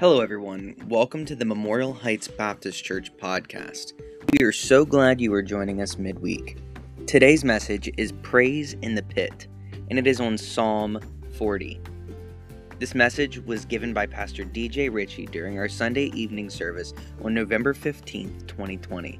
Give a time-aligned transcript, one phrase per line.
[0.00, 0.76] Hello, everyone.
[0.86, 3.94] Welcome to the Memorial Heights Baptist Church podcast.
[4.30, 6.58] We are so glad you are joining us midweek.
[7.08, 9.48] Today's message is Praise in the Pit,
[9.90, 11.00] and it is on Psalm
[11.36, 11.80] 40.
[12.78, 17.74] This message was given by Pastor DJ Ritchie during our Sunday evening service on November
[17.74, 19.18] 15th, 2020.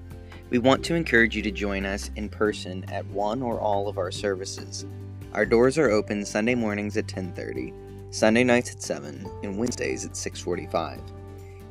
[0.51, 3.99] We want to encourage you to join us in person at one or all of
[3.99, 4.87] our services.
[5.33, 10.17] Our doors are open Sunday mornings at 10:30 Sunday nights at 7, and Wednesdays at
[10.17, 11.01] 6:45.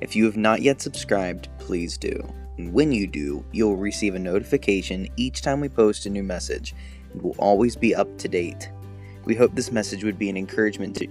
[0.02, 2.16] If you have not yet subscribed, please do.
[2.58, 6.76] And when you do, you'll receive a notification each time we post a new message
[7.12, 8.70] and will always be up to date.
[9.26, 11.08] We hope this message would be an encouragement to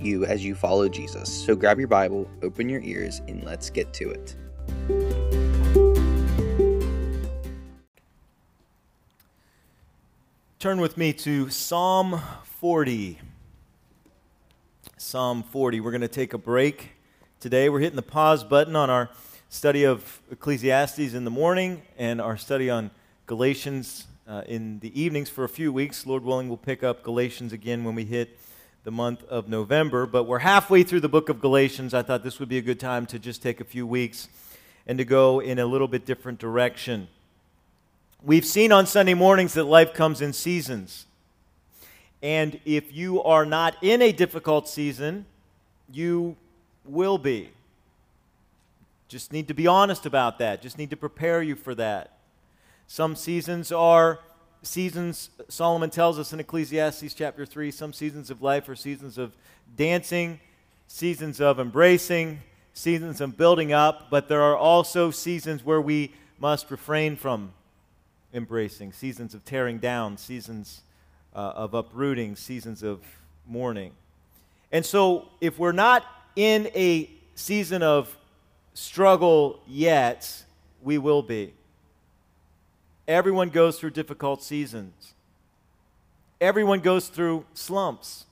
[0.00, 1.28] you as you follow Jesus.
[1.28, 4.36] So grab your Bible, open your ears, and let's get to it.
[10.58, 13.18] Turn with me to Psalm 40.
[15.00, 15.80] Psalm 40.
[15.80, 16.90] We're going to take a break
[17.38, 17.68] today.
[17.68, 19.10] We're hitting the pause button on our
[19.48, 22.90] study of Ecclesiastes in the morning and our study on
[23.26, 26.04] Galatians uh, in the evenings for a few weeks.
[26.04, 28.40] Lord willing, we'll pick up Galatians again when we hit
[28.82, 30.04] the month of November.
[30.04, 31.94] But we're halfway through the book of Galatians.
[31.94, 34.28] I thought this would be a good time to just take a few weeks
[34.84, 37.06] and to go in a little bit different direction.
[38.20, 41.06] We've seen on Sunday mornings that life comes in seasons.
[42.22, 45.26] And if you are not in a difficult season,
[45.92, 46.36] you
[46.84, 47.50] will be.
[49.08, 50.60] Just need to be honest about that.
[50.60, 52.18] Just need to prepare you for that.
[52.86, 54.18] Some seasons are
[54.62, 59.36] seasons, Solomon tells us in Ecclesiastes chapter 3, some seasons of life are seasons of
[59.76, 60.40] dancing,
[60.88, 62.40] seasons of embracing,
[62.74, 67.52] seasons of building up, but there are also seasons where we must refrain from
[68.32, 70.82] embracing, seasons of tearing down, seasons
[71.38, 73.00] uh, of uprooting, seasons of
[73.46, 73.92] mourning.
[74.72, 78.16] And so, if we're not in a season of
[78.74, 80.44] struggle yet,
[80.82, 81.54] we will be.
[83.06, 85.14] Everyone goes through difficult seasons.
[86.40, 88.26] Everyone goes through slumps.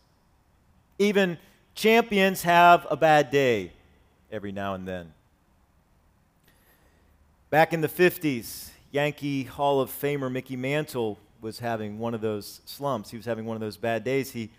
[0.99, 1.38] Even
[1.77, 3.71] champions have a bad day
[4.33, 5.12] every now and then.
[7.50, 12.61] Back in the 50s, Yankee Hall of Famer Mickey Mantle was having one of those
[12.65, 13.11] slumps.
[13.11, 14.31] He was having one of those bad days.
[14.31, 14.51] He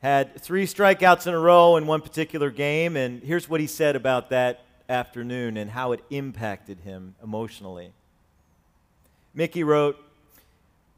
[0.00, 3.96] had three strikeouts in a row in one particular game, and here's what he said
[3.96, 7.92] about that afternoon and how it impacted him emotionally.
[9.34, 9.96] Mickey wrote,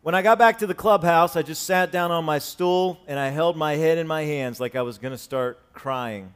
[0.02, 3.18] When I got back to the clubhouse, I just sat down on my stool and
[3.18, 6.32] I held my head in my hands like I was going to start crying.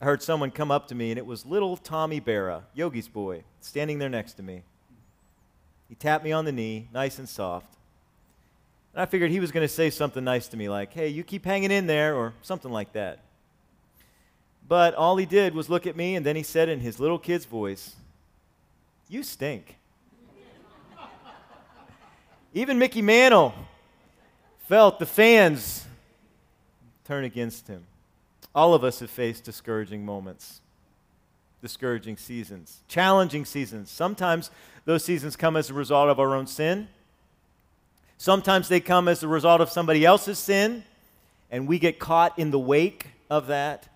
[0.00, 3.44] I heard someone come up to me, and it was little Tommy Berra, Yogi's boy,
[3.60, 4.62] standing there next to me.
[5.88, 7.75] He tapped me on the knee, nice and soft.
[8.96, 11.22] And I figured he was going to say something nice to me, like, hey, you
[11.22, 13.18] keep hanging in there, or something like that.
[14.66, 17.18] But all he did was look at me, and then he said in his little
[17.18, 17.94] kid's voice,
[19.06, 19.76] You stink.
[22.54, 23.52] Even Mickey Mantle
[24.60, 25.84] felt the fans
[27.04, 27.84] turn against him.
[28.54, 30.62] All of us have faced discouraging moments,
[31.60, 33.90] discouraging seasons, challenging seasons.
[33.90, 34.50] Sometimes
[34.86, 36.88] those seasons come as a result of our own sin.
[38.18, 40.84] Sometimes they come as a result of somebody else's sin,
[41.50, 43.88] and we get caught in the wake of that.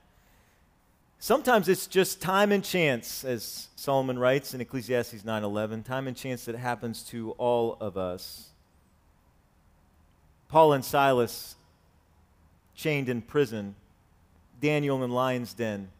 [1.19, 6.45] Sometimes it's just time and chance, as Solomon writes in Ecclesiastes 9:11, time and chance
[6.47, 8.51] that happens to all of us.
[10.49, 11.57] Paul and Silas
[12.75, 13.75] chained in prison,
[14.61, 15.91] Daniel in lion's den,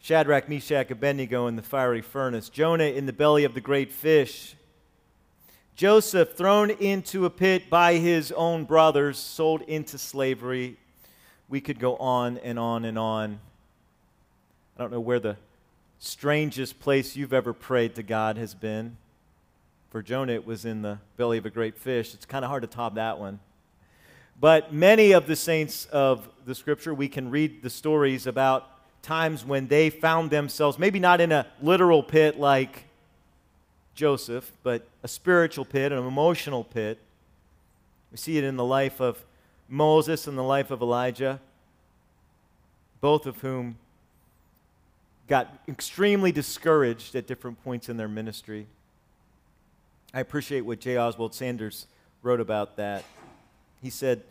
[0.00, 4.54] Shadrach, Meshach, Abednego in the fiery furnace, Jonah in the belly of the great fish,
[5.80, 10.76] Joseph thrown into a pit by his own brothers, sold into slavery.
[11.48, 13.40] We could go on and on and on.
[14.76, 15.38] I don't know where the
[15.98, 18.98] strangest place you've ever prayed to God has been.
[19.88, 22.12] For Jonah, it was in the belly of a great fish.
[22.12, 23.40] It's kind of hard to top that one.
[24.38, 28.68] But many of the saints of the scripture, we can read the stories about
[29.00, 32.84] times when they found themselves, maybe not in a literal pit like
[33.94, 36.98] Joseph, but a spiritual pit, an emotional pit.
[38.10, 39.24] We see it in the life of
[39.68, 41.40] Moses and the life of Elijah,
[43.00, 43.76] both of whom
[45.28, 48.66] got extremely discouraged at different points in their ministry.
[50.12, 50.96] I appreciate what J.
[50.96, 51.86] Oswald Sanders
[52.22, 53.04] wrote about that.
[53.80, 54.22] He said,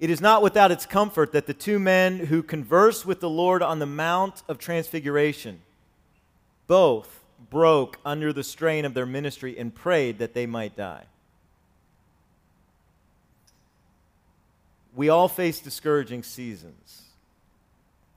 [0.00, 3.62] It is not without its comfort that the two men who converse with the Lord
[3.62, 5.60] on the Mount of Transfiguration,
[6.66, 11.04] both broke under the strain of their ministry and prayed that they might die.
[14.94, 17.02] We all face discouraging seasons.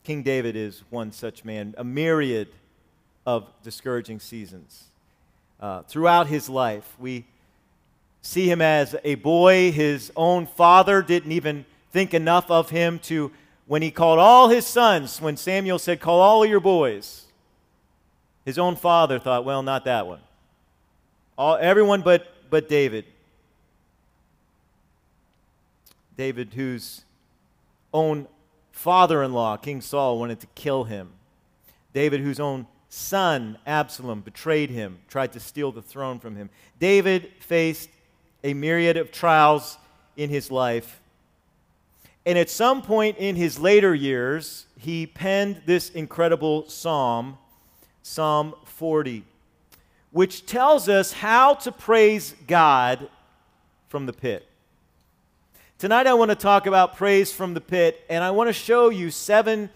[0.04, 2.48] King David is one such man, a myriad
[3.26, 4.86] of discouraging seasons.
[5.60, 7.26] Uh, throughout his life, we
[8.22, 9.72] see him as a boy.
[9.72, 13.32] His own father didn't even think enough of him to,
[13.66, 17.27] when he called all his sons, when Samuel said, Call all your boys,
[18.48, 20.22] his own father thought, Well, not that one.
[21.38, 23.04] All, everyone but, but David.
[26.16, 27.04] David, whose
[27.94, 28.26] own
[28.72, 31.10] father in law, King Saul, wanted to kill him.
[31.92, 36.50] David, whose own son, Absalom, betrayed him, tried to steal the throne from him.
[36.80, 37.90] David faced
[38.46, 39.78] a myriad of trials
[40.16, 41.02] in his life.
[42.26, 47.40] And at some point in his later years, he penned this incredible psalm,
[48.08, 49.26] Psalm 40,
[50.12, 53.10] which tells us how to praise God
[53.90, 54.48] from the pit.
[55.78, 58.88] Tonight, I want to talk about praise from the pit, and I want to show
[58.88, 59.70] you seven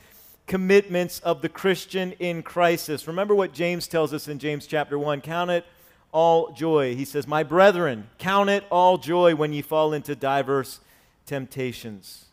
[0.48, 3.06] commitments of the Christian in crisis.
[3.06, 5.66] Remember what James tells us in James chapter 1 count it
[6.14, 6.96] all joy.
[6.96, 10.80] He says, My brethren, count it all joy when ye fall into diverse
[11.26, 12.26] temptations.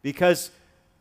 [0.00, 0.50] Because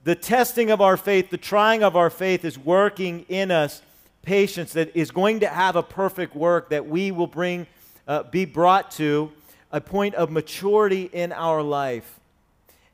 [0.03, 3.81] the testing of our faith, the trying of our faith is working in us
[4.23, 7.67] patience that is going to have a perfect work that we will bring,
[8.07, 9.31] uh, be brought to
[9.71, 12.19] a point of maturity in our life.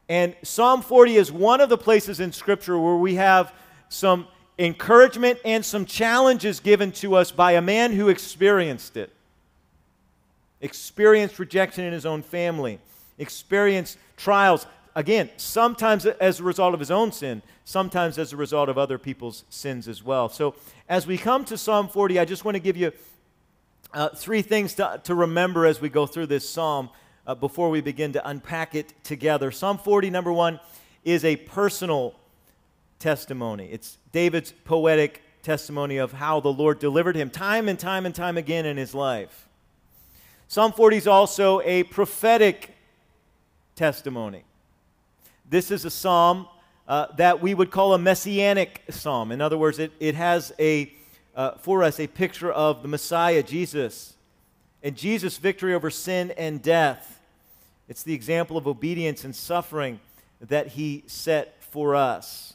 [0.10, 3.54] And Psalm 40 is one of the places in Scripture where we have
[3.90, 4.28] some
[4.58, 9.12] encouragement and some challenges given to us by a man who experienced it.
[10.62, 12.80] Experienced rejection in his own family,
[13.18, 14.66] experienced trials,
[15.00, 18.98] again, sometimes as a result of his own sin, sometimes as a result of other
[18.98, 20.28] people's sins as well.
[20.28, 20.56] So,
[20.90, 22.92] as we come to Psalm 40, I just want to give you
[23.94, 26.90] uh, three things to, to remember as we go through this psalm
[27.25, 29.51] uh, before we begin to unpack it together.
[29.51, 30.60] Psalm 40, number one,
[31.06, 32.13] is a personal
[33.00, 33.69] testimony.
[33.72, 38.38] It's David's poetic testimony of how the Lord delivered him time and time and time
[38.38, 39.48] again in his life.
[40.50, 42.75] Psalm 40 is also a prophetic
[43.78, 44.44] testimony.
[45.50, 46.48] This is a psalm
[46.88, 49.31] uh, that we would call a messianic psalm.
[49.31, 50.94] In other words, it, it has a
[51.36, 54.16] uh, for us a picture of the Messiah, Jesus,
[54.84, 57.22] and Jesus' victory over sin and death.
[57.88, 60.00] It's the example of obedience and suffering
[60.42, 62.54] that he set for us.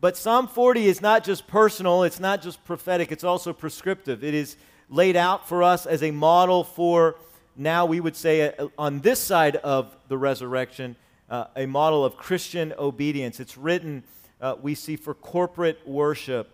[0.00, 4.22] But Psalm 40 is not just personal, it's not just prophetic, it's also prescriptive.
[4.22, 4.56] It is
[4.88, 7.16] laid out for us as a model for
[7.56, 10.96] now, we would say, uh, on this side of the resurrection,
[11.30, 13.40] uh, a model of Christian obedience.
[13.40, 14.02] It's written,
[14.40, 16.50] uh, we see, for corporate worship.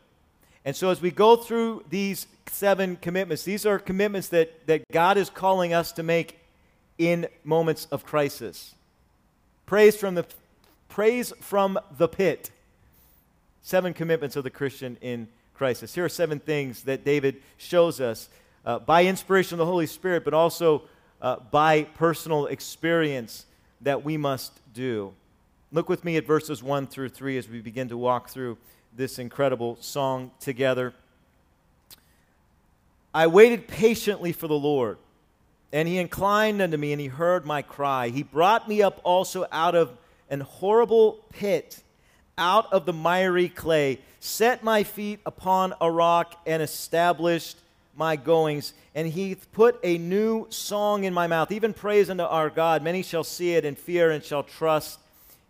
[0.64, 5.16] And so, as we go through these seven commitments, these are commitments that, that God
[5.16, 6.38] is calling us to make
[6.98, 8.74] in moments of crisis.
[9.64, 10.26] Praise from the,
[10.88, 12.50] praise from the pit.
[13.62, 15.94] Seven commitments of the Christian in crisis.
[15.94, 18.28] Here are seven things that David shows us
[18.64, 20.82] uh, by inspiration of the Holy Spirit, but also
[21.22, 23.46] uh, by personal experience
[23.80, 25.12] that we must do.
[25.72, 28.56] Look with me at verses 1 through 3 as we begin to walk through
[28.94, 30.94] this incredible song together.
[33.12, 34.98] I waited patiently for the Lord,
[35.72, 38.08] and he inclined unto me, and he heard my cry.
[38.08, 39.96] He brought me up also out of
[40.30, 41.82] an horrible pit,
[42.38, 47.56] out of the miry clay, set my feet upon a rock, and established
[47.96, 48.74] my goings.
[48.94, 52.82] And he put a new song in my mouth, even praise unto our God.
[52.82, 55.00] Many shall see it and fear and shall trust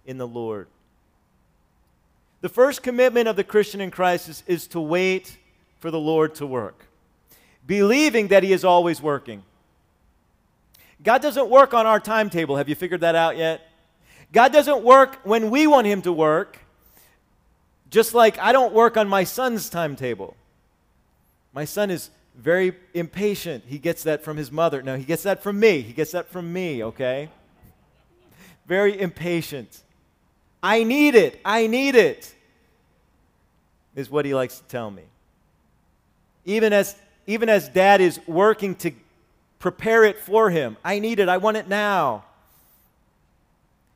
[0.07, 0.69] in the Lord.
[2.41, 5.37] The first commitment of the Christian in Christ is, is to wait
[5.81, 6.87] for the Lord to work,
[7.67, 9.43] believing that He is always working.
[11.03, 12.57] God doesn't work on our timetable.
[12.57, 13.69] Have you figured that out yet?
[14.33, 16.59] God doesn't work when we want Him to work,
[17.91, 20.37] just like I don't work on my son's timetable.
[21.53, 23.65] My son is very impatient.
[23.67, 24.83] He gets that from his mother.
[24.83, 25.81] No, he gets that from me.
[25.81, 27.31] He gets that from me, okay?
[28.67, 29.83] Very impatient.
[30.63, 31.41] I need it.
[31.45, 32.35] I need it,
[33.95, 35.05] is what he likes to tell me.
[36.45, 38.93] Even as, even as dad is working to
[39.59, 41.29] prepare it for him, I need it.
[41.29, 42.25] I want it now.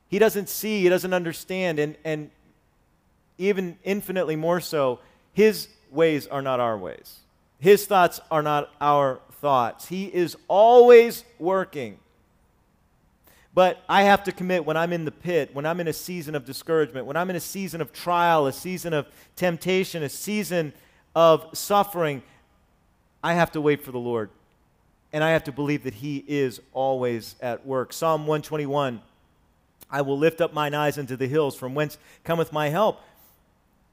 [0.09, 2.31] He doesn't see, he doesn't understand, and, and
[3.37, 4.99] even infinitely more so,
[5.33, 7.19] his ways are not our ways.
[7.61, 9.87] His thoughts are not our thoughts.
[9.87, 11.99] He is always working.
[13.53, 16.33] But I have to commit when I'm in the pit, when I'm in a season
[16.33, 20.73] of discouragement, when I'm in a season of trial, a season of temptation, a season
[21.15, 22.23] of suffering,
[23.23, 24.31] I have to wait for the Lord.
[25.13, 27.93] And I have to believe that He is always at work.
[27.93, 29.03] Psalm 121
[29.91, 33.01] I will lift up mine eyes unto the hills, from whence cometh my help.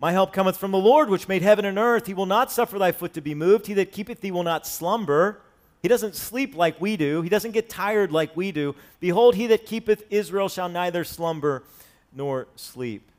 [0.01, 2.07] My help cometh from the Lord, which made heaven and earth.
[2.07, 3.67] He will not suffer thy foot to be moved.
[3.67, 5.41] He that keepeth thee will not slumber.
[5.83, 7.23] He doesn't sleep like we do.
[7.23, 8.77] He doesn't get tired like we do.
[9.01, 11.65] Behold, he that keepeth Israel shall neither slumber
[12.13, 13.11] nor sleep.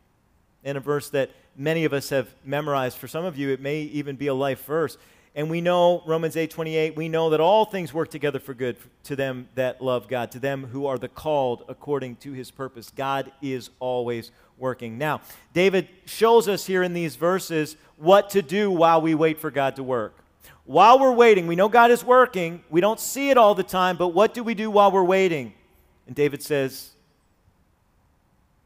[0.63, 2.98] In a verse that many of us have memorized.
[2.98, 4.98] For some of you, it may even be a life verse.
[5.36, 8.77] And we know, Romans 8 28, we know that all things work together for good
[9.03, 12.91] to them that love God, to them who are the called according to his purpose.
[12.93, 14.97] God is always working.
[14.97, 15.21] Now,
[15.53, 19.75] David shows us here in these verses what to do while we wait for God
[19.77, 20.15] to work.
[20.65, 22.63] While we're waiting, we know God is working.
[22.69, 25.53] We don't see it all the time, but what do we do while we're waiting?
[26.05, 26.91] And David says,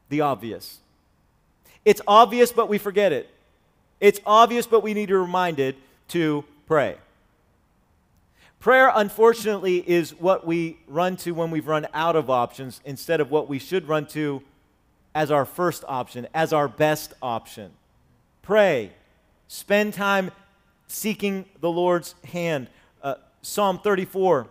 [0.10, 0.80] the obvious.
[1.86, 3.30] It's obvious, but we forget it.
[4.00, 5.76] It's obvious, but we need to be reminded
[6.10, 6.98] to pray.
[8.60, 13.32] Prayer, unfortunately, is what we run to when we've run out of options instead of
[13.32, 14.42] what we should run to
[15.16, 17.72] as our first option, as our best option.
[18.42, 18.92] Pray.
[19.48, 20.32] Spend time
[20.88, 22.68] seeking the Lord's hand.
[23.02, 24.48] Uh, Psalm 34,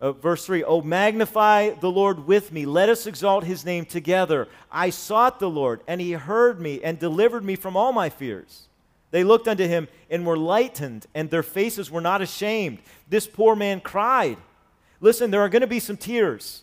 [0.00, 2.66] uh, verse 3 Oh, magnify the Lord with me.
[2.66, 4.48] Let us exalt his name together.
[4.70, 8.66] I sought the Lord, and he heard me and delivered me from all my fears.
[9.10, 12.78] They looked unto him and were lightened, and their faces were not ashamed.
[13.08, 14.38] This poor man cried.
[15.00, 16.62] Listen, there are going to be some tears.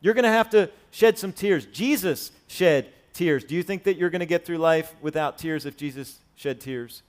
[0.00, 1.66] You're going to have to shed some tears.
[1.66, 3.44] Jesus shed tears.
[3.44, 6.60] Do you think that you're going to get through life without tears if Jesus shed
[6.60, 7.02] tears?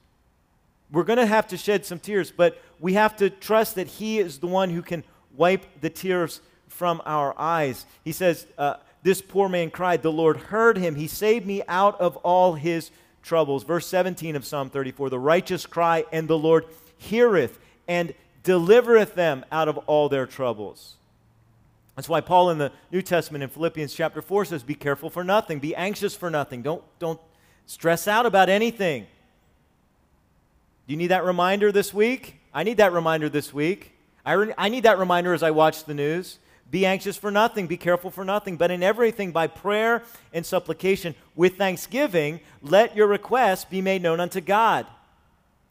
[0.92, 4.20] We're going to have to shed some tears, but we have to trust that He
[4.20, 5.04] is the one who can
[5.36, 7.86] wipe the tears from our eyes.
[8.04, 10.96] He says, uh, This poor man cried, the Lord heard him.
[10.96, 13.64] He saved me out of all his troubles.
[13.64, 16.66] Verse 17 of Psalm 34 The righteous cry, and the Lord
[16.98, 20.96] heareth and delivereth them out of all their troubles.
[21.96, 25.24] That's why Paul in the New Testament in Philippians chapter 4 says, Be careful for
[25.24, 26.62] nothing, be anxious for nothing.
[26.62, 27.20] Don't, don't
[27.66, 29.08] stress out about anything.
[30.88, 32.38] Do you need that reminder this week?
[32.54, 33.92] I need that reminder this week.
[34.26, 36.40] I, re- I need that reminder as I watch the news.
[36.70, 41.16] Be anxious for nothing, be careful for nothing, but in everything by prayer and supplication
[41.36, 44.88] with thanksgiving, let your requests be made known unto God.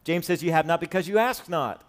[0.04, 1.82] James says, You have not because you ask not.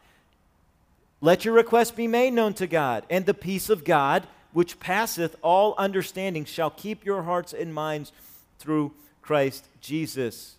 [1.22, 5.36] Let your request be made known to God, and the peace of God, which passeth
[5.44, 8.12] all understanding, shall keep your hearts and minds
[8.58, 10.56] through Christ Jesus.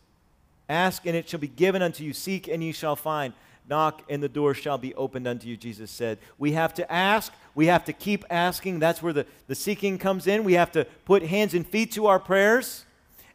[0.69, 2.13] Ask, and it shall be given unto you.
[2.13, 3.35] Seek, and ye shall find.
[3.69, 6.19] Knock, and the door shall be opened unto you, Jesus said.
[6.39, 7.33] We have to ask.
[7.55, 8.79] We have to keep asking.
[8.79, 10.45] That's where the, the seeking comes in.
[10.45, 12.85] We have to put hands and feet to our prayers,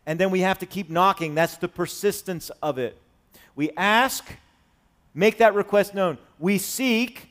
[0.06, 1.36] and then we have to keep knocking.
[1.36, 2.98] That's the persistence of it.
[3.56, 4.26] We ask,
[5.18, 6.20] make that request known.
[6.38, 7.28] We seek,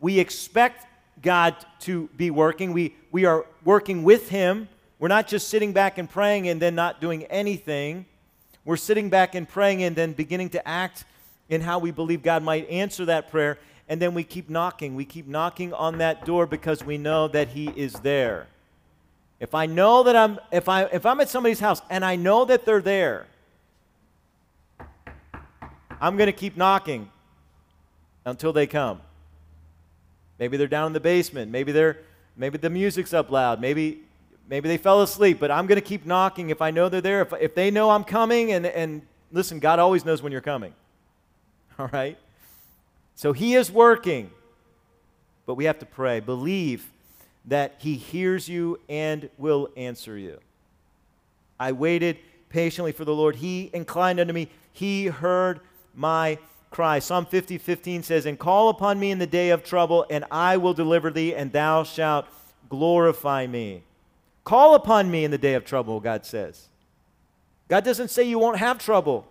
[0.00, 0.86] we expect
[1.22, 2.72] God to be working.
[2.72, 4.68] We, we are working with Him.
[4.98, 8.06] We're not just sitting back and praying and then not doing anything.
[8.64, 11.04] We're sitting back and praying and then beginning to act
[11.50, 13.58] in how we believe God might answer that prayer.
[13.90, 14.94] And then we keep knocking.
[14.94, 18.46] We keep knocking on that door because we know that He is there.
[19.38, 22.46] If I know that I'm, if, I, if I'm at somebody's house and I know
[22.46, 23.26] that they're there,
[26.00, 27.10] I'm going to keep knocking
[28.30, 29.00] until they come.
[30.38, 31.50] Maybe they're down in the basement.
[31.50, 31.98] Maybe they're
[32.36, 33.60] maybe the music's up loud.
[33.60, 34.02] Maybe
[34.48, 37.22] maybe they fell asleep, but I'm going to keep knocking if I know they're there.
[37.22, 40.74] If, if they know I'm coming and and listen, God always knows when you're coming.
[41.78, 42.18] All right?
[43.14, 44.30] So he is working.
[45.46, 46.20] But we have to pray.
[46.20, 46.90] Believe
[47.46, 50.40] that he hears you and will answer you.
[51.58, 52.18] I waited
[52.50, 53.36] patiently for the Lord.
[53.36, 54.50] He inclined unto me.
[54.72, 55.60] He heard
[55.94, 56.38] my
[56.70, 56.98] cry.
[56.98, 60.56] Psalm 50, 15 says, And call upon me in the day of trouble, and I
[60.56, 62.26] will deliver thee, and thou shalt
[62.68, 63.82] glorify me.
[64.44, 66.68] Call upon me in the day of trouble, God says.
[67.68, 69.26] God doesn't say you won't have trouble.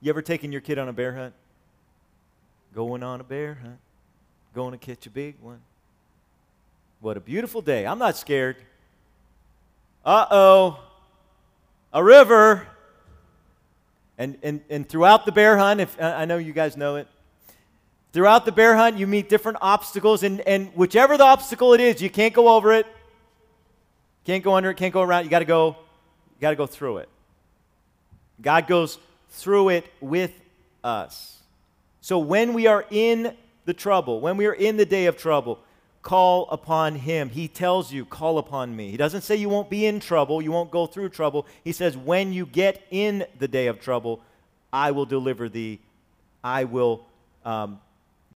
[0.00, 1.34] You ever taken your kid on a bear hunt?
[2.74, 3.78] Going on a bear hunt,
[4.54, 5.60] going to catch a big one.
[7.00, 7.86] What a beautiful day.
[7.86, 8.56] I'm not scared.
[10.04, 10.80] Uh oh,
[11.92, 12.66] a river.
[14.18, 17.06] And, and, and throughout the bear hunt, if I know you guys know it,
[18.12, 22.02] throughout the bear hunt, you meet different obstacles, and, and whichever the obstacle it is,
[22.02, 22.86] you can't go over it,
[24.24, 25.24] can't go under it, can't go around.
[25.24, 27.08] You got to go, you got to go through it.
[28.42, 28.98] God goes
[29.30, 30.32] through it with
[30.82, 31.38] us.
[32.00, 35.60] So when we are in the trouble, when we are in the day of trouble,
[36.02, 37.28] call upon him.
[37.28, 38.90] He tells you, call upon me.
[38.90, 41.46] He doesn't say you won't be in trouble, you won't go through trouble.
[41.64, 44.20] He says, when you get in the day of trouble,
[44.72, 45.80] I will deliver thee.
[46.42, 47.04] I will
[47.44, 47.80] um,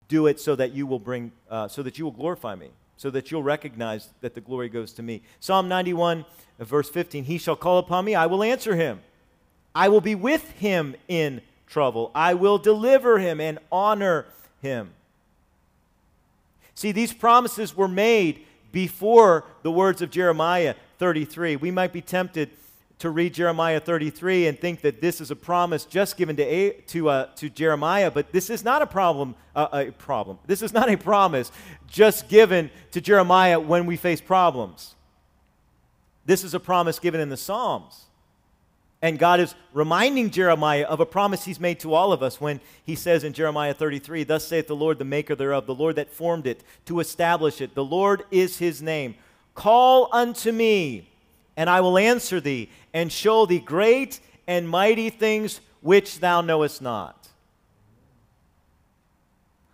[0.07, 2.69] do it so that you will bring, uh, so that you will glorify me.
[3.01, 5.23] so that you'll recognize that the glory goes to me.
[5.39, 6.23] Psalm 91,
[6.59, 9.01] verse 15 He shall call upon me, I will answer him.
[9.73, 12.11] I will be with him in trouble.
[12.13, 14.27] I will deliver him and honor
[14.61, 14.91] him.
[16.81, 21.57] See, these promises were made before the words of Jeremiah 33.
[21.57, 22.49] We might be tempted
[22.97, 27.09] to read Jeremiah 33 and think that this is a promise just given to, to,
[27.09, 30.39] uh, to Jeremiah, but this is not a problem, uh, a problem.
[30.47, 31.51] This is not a promise
[31.85, 34.95] just given to Jeremiah when we face problems.
[36.25, 38.05] This is a promise given in the Psalms.
[39.01, 42.59] And God is reminding Jeremiah of a promise he's made to all of us when
[42.83, 46.11] he says in Jeremiah 33, Thus saith the Lord, the maker thereof, the Lord that
[46.11, 47.73] formed it, to establish it.
[47.73, 49.15] The Lord is his name.
[49.55, 51.07] Call unto me
[51.57, 56.81] and I will answer thee, and show thee great and mighty things which thou knowest
[56.81, 57.29] not.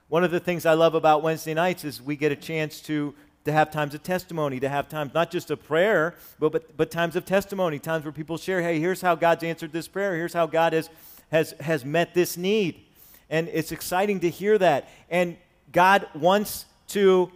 [0.09, 3.13] One of the things I love about Wednesday nights is we get a chance to,
[3.47, 6.91] to have times of testimony, to have times not just of prayer, but, but, but
[6.91, 10.33] times of testimony, times where people share, hey, here's how God's answered this prayer, here's
[10.33, 10.89] how God has,
[11.31, 12.83] has, has met this need.
[13.29, 14.87] And it's exciting to hear that.
[15.09, 15.37] And
[15.71, 17.31] God wants to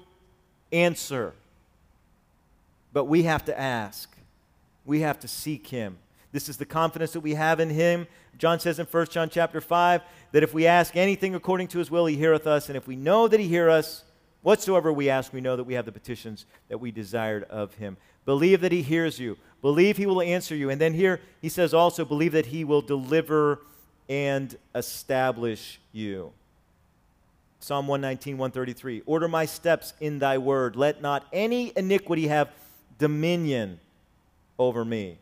[0.72, 1.34] answer,
[2.94, 4.12] but we have to ask
[4.86, 5.98] we have to seek him.
[6.32, 8.08] This is the confidence that we have in him.
[8.38, 10.02] John says in 1 John chapter 5
[10.32, 12.68] that if we ask anything according to his will, he heareth us.
[12.68, 14.04] And if we know that he hear us,
[14.42, 17.98] whatsoever we ask, we know that we have the petitions that we desired of him.
[18.26, 19.38] Believe that he hears you.
[19.62, 20.70] Believe he will answer you.
[20.70, 23.62] And then here he says also, believe that he will deliver
[24.10, 26.32] and establish you.
[27.60, 29.04] Psalm 119, 133.
[29.06, 30.76] Order my steps in thy word.
[30.76, 32.50] Let not any iniquity have
[32.98, 33.80] dominion
[34.58, 35.18] over me.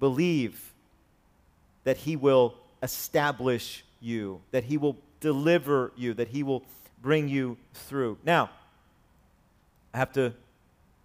[0.00, 0.72] Believe
[1.84, 6.64] that He will establish you, that He will deliver you, that He will
[7.02, 8.18] bring you through.
[8.24, 8.50] Now,
[9.92, 10.32] I have to,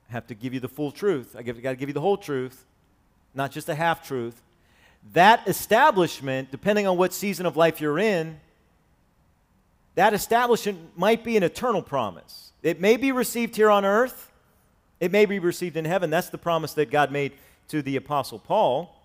[0.09, 1.35] I have to give you the full truth.
[1.37, 2.65] I got to give you the whole truth,
[3.33, 4.41] not just a half truth.
[5.13, 8.39] That establishment, depending on what season of life you're in,
[9.95, 12.51] that establishment might be an eternal promise.
[12.63, 14.31] It may be received here on earth,
[14.99, 16.09] it may be received in heaven.
[16.09, 17.33] That's the promise that God made
[17.67, 18.95] to the Apostle Paul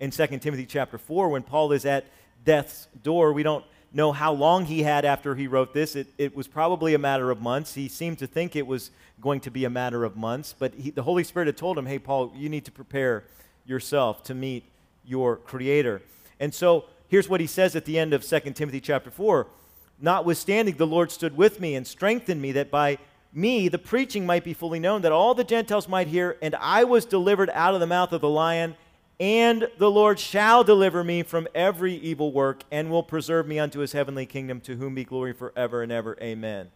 [0.00, 2.06] in 2 Timothy chapter 4 when Paul is at
[2.44, 3.32] death's door.
[3.32, 3.64] We don't
[3.96, 5.96] know how long he had after he wrote this.
[5.96, 7.74] It, it was probably a matter of months.
[7.74, 10.90] He seemed to think it was going to be a matter of months, but he,
[10.90, 13.24] the Holy Spirit had told him, hey, Paul, you need to prepare
[13.64, 14.64] yourself to meet
[15.04, 16.02] your Creator.
[16.38, 19.46] And so here's what he says at the end of 2 Timothy chapter 4
[19.98, 22.98] Notwithstanding, the Lord stood with me and strengthened me that by
[23.32, 26.84] me the preaching might be fully known, that all the Gentiles might hear, and I
[26.84, 28.76] was delivered out of the mouth of the lion,
[29.18, 33.80] and the Lord shall deliver me from every evil work, and will preserve me unto
[33.80, 36.18] his heavenly kingdom, to whom be glory forever and ever.
[36.20, 36.70] Amen.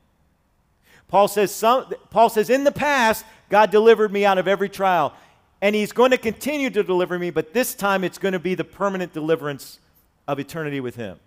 [1.09, 5.13] Paul says, some, Paul says, in the past, God delivered me out of every trial,
[5.61, 8.55] and he's going to continue to deliver me, but this time it's going to be
[8.55, 9.79] the permanent deliverance
[10.27, 11.19] of eternity with him.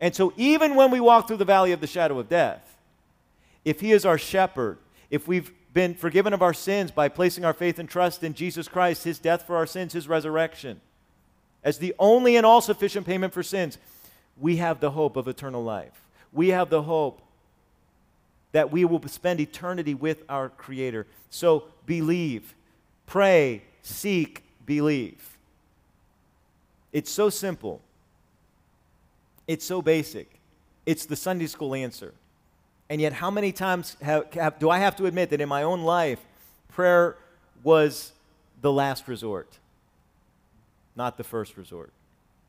[0.00, 2.76] And so, even when we walk through the valley of the shadow of death,
[3.64, 4.78] if He is our shepherd,
[5.10, 8.66] if we've been forgiven of our sins by placing our faith and trust in Jesus
[8.66, 10.80] Christ, His death for our sins, His resurrection,
[11.62, 13.78] as the only and all sufficient payment for sins,
[14.36, 15.92] we have the hope of eternal life.
[16.32, 17.22] We have the hope
[18.50, 21.06] that we will spend eternity with our Creator.
[21.30, 22.56] So believe,
[23.06, 25.38] pray, seek, believe.
[26.92, 27.82] It's so simple.
[29.46, 30.40] It's so basic.
[30.86, 32.14] It's the Sunday school answer.
[32.90, 35.62] And yet, how many times have, have, do I have to admit that in my
[35.62, 36.20] own life,
[36.68, 37.16] prayer
[37.62, 38.12] was
[38.62, 39.58] the last resort,
[40.96, 41.92] not the first resort?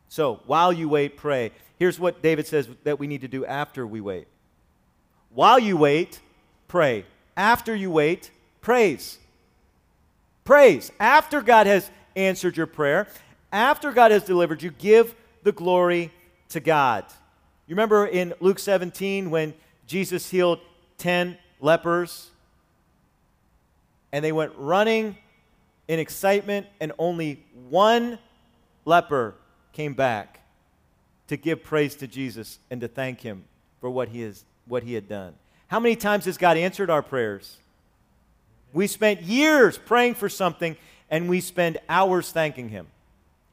[0.07, 1.51] So, while you wait, pray.
[1.77, 4.27] Here's what David says that we need to do after we wait.
[5.29, 6.19] While you wait,
[6.67, 7.05] pray.
[7.37, 9.19] After you wait, praise.
[10.45, 10.91] Praise.
[10.99, 13.07] After God has answered your prayer,
[13.51, 16.11] after God has delivered you, give the glory
[16.49, 17.05] to God.
[17.67, 19.53] You remember in Luke 17 when
[19.89, 20.59] Jesus healed
[20.99, 22.29] 10 lepers,
[24.11, 25.17] and they went running
[25.87, 28.19] in excitement, and only one
[28.85, 29.33] leper
[29.73, 30.41] came back
[31.27, 33.45] to give praise to Jesus and to thank him
[33.81, 35.33] for what he, has, what he had done.
[35.69, 37.57] How many times has God answered our prayers?
[38.71, 40.77] We spent years praying for something,
[41.09, 42.85] and we spend hours thanking him.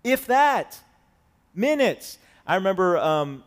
[0.04, 0.78] If that,
[1.54, 2.18] minutes.
[2.46, 3.42] I remember um,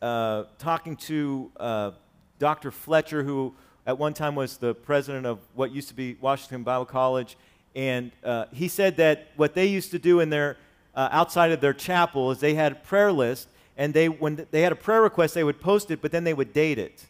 [0.00, 1.90] uh, talking to uh,
[2.38, 2.70] Dr.
[2.70, 3.54] Fletcher, who
[3.86, 7.36] at one time was the president of what used to be Washington Bible College,
[7.74, 10.56] and uh, he said that what they used to do in their
[10.94, 14.62] uh, outside of their chapel is they had a prayer list, and they when they
[14.62, 17.06] had a prayer request, they would post it, but then they would date it.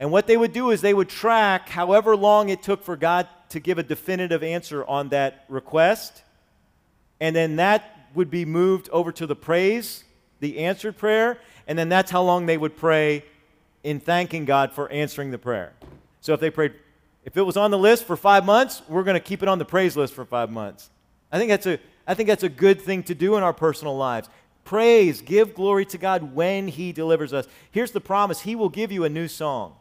[0.00, 3.28] And what they would do is they would track however long it took for God
[3.50, 6.22] to give a definitive answer on that request.
[7.20, 10.04] And then that would be moved over to the praise,
[10.40, 11.38] the answered prayer.
[11.66, 13.24] And then that's how long they would pray
[13.82, 15.72] in thanking God for answering the prayer.
[16.20, 16.74] So if they prayed,
[17.24, 19.58] if it was on the list for five months, we're going to keep it on
[19.58, 20.90] the praise list for five months.
[21.32, 23.96] I think that's a, I think that's a good thing to do in our personal
[23.96, 24.28] lives.
[24.64, 27.46] Praise, give glory to God when He delivers us.
[27.70, 29.74] Here's the promise He will give you a new song.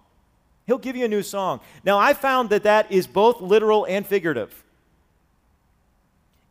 [0.65, 1.61] He'll give you a new song.
[1.83, 4.63] Now, I found that that is both literal and figurative.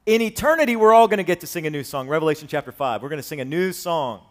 [0.07, 2.09] In eternity, we're all going to get to sing a new song.
[2.09, 3.03] Revelation chapter 5.
[3.03, 4.23] We're going to sing a new song.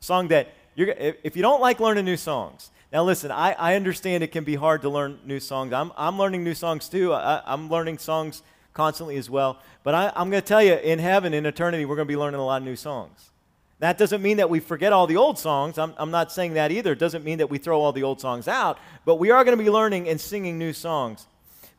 [0.00, 4.24] Song that, you're, if you don't like learning new songs, now listen, I, I understand
[4.24, 5.72] it can be hard to learn new songs.
[5.72, 7.12] I'm, I'm learning new songs too.
[7.12, 9.58] I, I'm learning songs constantly as well.
[9.82, 12.16] But I, I'm going to tell you, in heaven, in eternity, we're going to be
[12.16, 13.30] learning a lot of new songs.
[13.78, 15.78] That doesn't mean that we forget all the old songs.
[15.78, 16.92] I'm, I'm not saying that either.
[16.92, 19.56] It doesn't mean that we throw all the old songs out, but we are going
[19.56, 21.26] to be learning and singing new songs.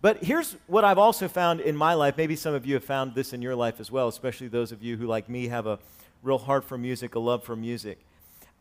[0.01, 2.17] But here's what I've also found in my life.
[2.17, 4.81] Maybe some of you have found this in your life as well, especially those of
[4.81, 5.77] you who, like me, have a
[6.23, 7.99] real heart for music, a love for music.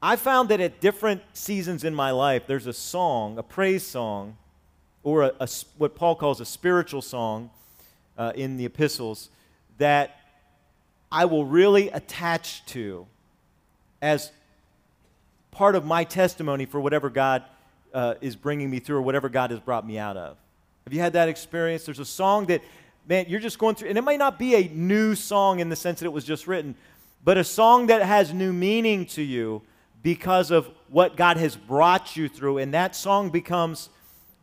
[0.03, 4.39] I found that at different seasons in my life, there's a song, a praise song,
[5.03, 7.51] or a, a what Paul calls a spiritual song
[8.17, 9.29] uh, in the epistles,
[9.77, 10.17] that
[11.13, 13.07] I will really attach to
[14.01, 14.33] as
[15.51, 17.45] part of my testimony for whatever God
[17.93, 20.39] uh, is bringing me through or whatever God has brought me out of.
[20.85, 21.85] Have you had that experience?
[21.85, 22.63] There's a song that,
[23.07, 25.77] man, you're just going through, and it might not be a new song in the
[25.77, 26.75] sense that it was just written,
[27.23, 29.61] but a song that has new meaning to you
[30.03, 33.89] because of what God has brought you through, and that song becomes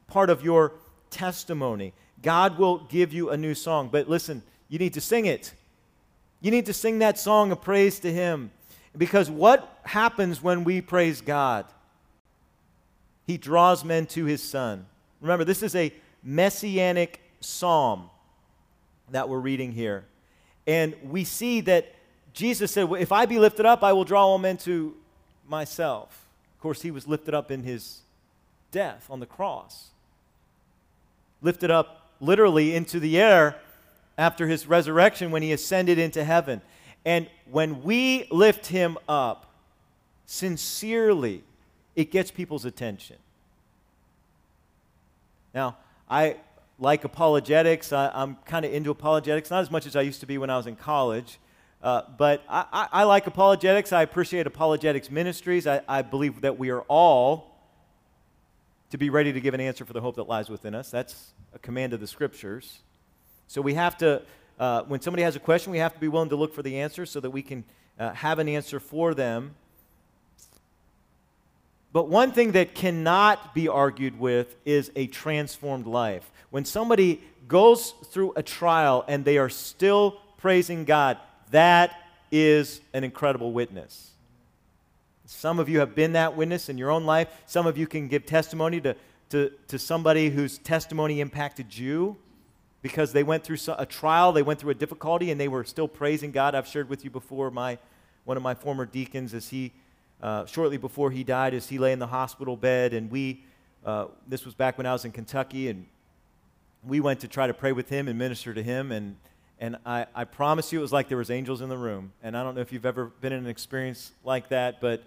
[0.07, 0.73] part of your
[1.09, 1.93] testimony.
[2.21, 5.53] God will give you a new song, but listen, you need to sing it.
[6.41, 8.51] You need to sing that song of praise to Him.
[8.97, 11.65] Because what happens when we praise God?
[13.27, 14.85] He draws men to his son.
[15.21, 15.93] Remember, this is a
[16.23, 18.09] messianic psalm
[19.09, 20.05] that we're reading here.
[20.65, 21.93] And we see that
[22.33, 24.95] Jesus said, If I be lifted up, I will draw all men to
[25.47, 26.27] myself.
[26.55, 28.01] Of course, he was lifted up in his
[28.71, 29.89] death on the cross,
[31.41, 33.55] lifted up literally into the air
[34.17, 36.61] after his resurrection when he ascended into heaven.
[37.05, 39.45] And when we lift him up
[40.25, 41.43] sincerely,
[41.95, 43.17] it gets people's attention.
[45.53, 45.77] Now,
[46.09, 46.37] I
[46.79, 47.91] like apologetics.
[47.91, 50.49] I, am kind of into apologetics, not as much as I used to be when
[50.49, 51.39] I was in college.
[51.81, 53.93] Uh, but I, I, I, like apologetics.
[53.93, 55.67] I appreciate apologetics ministries.
[55.67, 57.55] I, I believe that we are all
[58.89, 60.89] to be ready to give an answer for the hope that lies within us.
[60.89, 62.79] That's a command of the scriptures.
[63.47, 64.23] So we have to
[64.59, 66.79] uh, when somebody has a question, we have to be willing to look for the
[66.79, 67.63] answer so that we can
[67.99, 69.55] uh, have an answer for them.
[71.93, 76.31] But one thing that cannot be argued with is a transformed life.
[76.49, 81.17] When somebody goes through a trial and they are still praising God,
[81.51, 81.95] that
[82.31, 84.11] is an incredible witness.
[85.25, 87.27] Some of you have been that witness in your own life.
[87.45, 88.95] Some of you can give testimony to,
[89.29, 92.17] to, to somebody whose testimony impacted you
[92.81, 95.87] because they went through a trial, they went through a difficulty, and they were still
[95.87, 96.55] praising God.
[96.55, 97.77] I've shared with you before my,
[98.23, 99.73] one of my former deacons, as he,
[100.21, 103.43] uh, shortly before he died, as he lay in the hospital bed, and we,
[103.85, 105.85] uh, this was back when I was in Kentucky, and
[106.85, 109.17] we went to try to pray with him and minister to him, and,
[109.59, 112.11] and I, I promise you it was like there was angels in the room.
[112.21, 115.03] And I don't know if you've ever been in an experience like that, but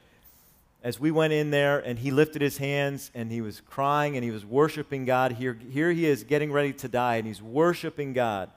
[0.83, 4.25] as we went in there and he lifted his hands and he was crying and
[4.25, 8.13] he was worshiping God, here, here he is getting ready to die and he's worshiping
[8.13, 8.51] God.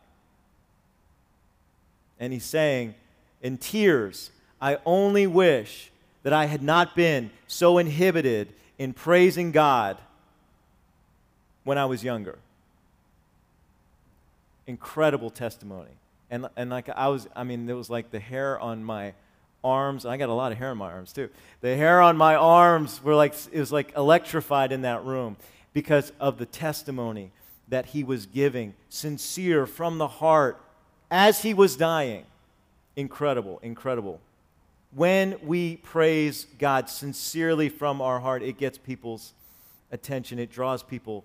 [2.19, 2.95] And he's saying,
[3.41, 5.91] in tears, I only wish
[6.23, 9.97] that I had not been so inhibited in praising God
[11.65, 12.39] when I was younger.
[14.67, 15.91] Incredible testimony.
[16.29, 19.13] And, and like I was, I mean, there was like the hair on my
[19.63, 20.05] arms.
[20.05, 21.29] I got a lot of hair on my arms too.
[21.61, 25.37] The hair on my arms were like it was like electrified in that room
[25.73, 27.31] because of the testimony
[27.69, 30.61] that he was giving, sincere from the heart
[31.09, 32.25] as he was dying.
[32.95, 34.19] Incredible, incredible.
[34.93, 39.33] When we praise God sincerely from our heart, it gets people's
[39.91, 40.37] attention.
[40.37, 41.23] It draws people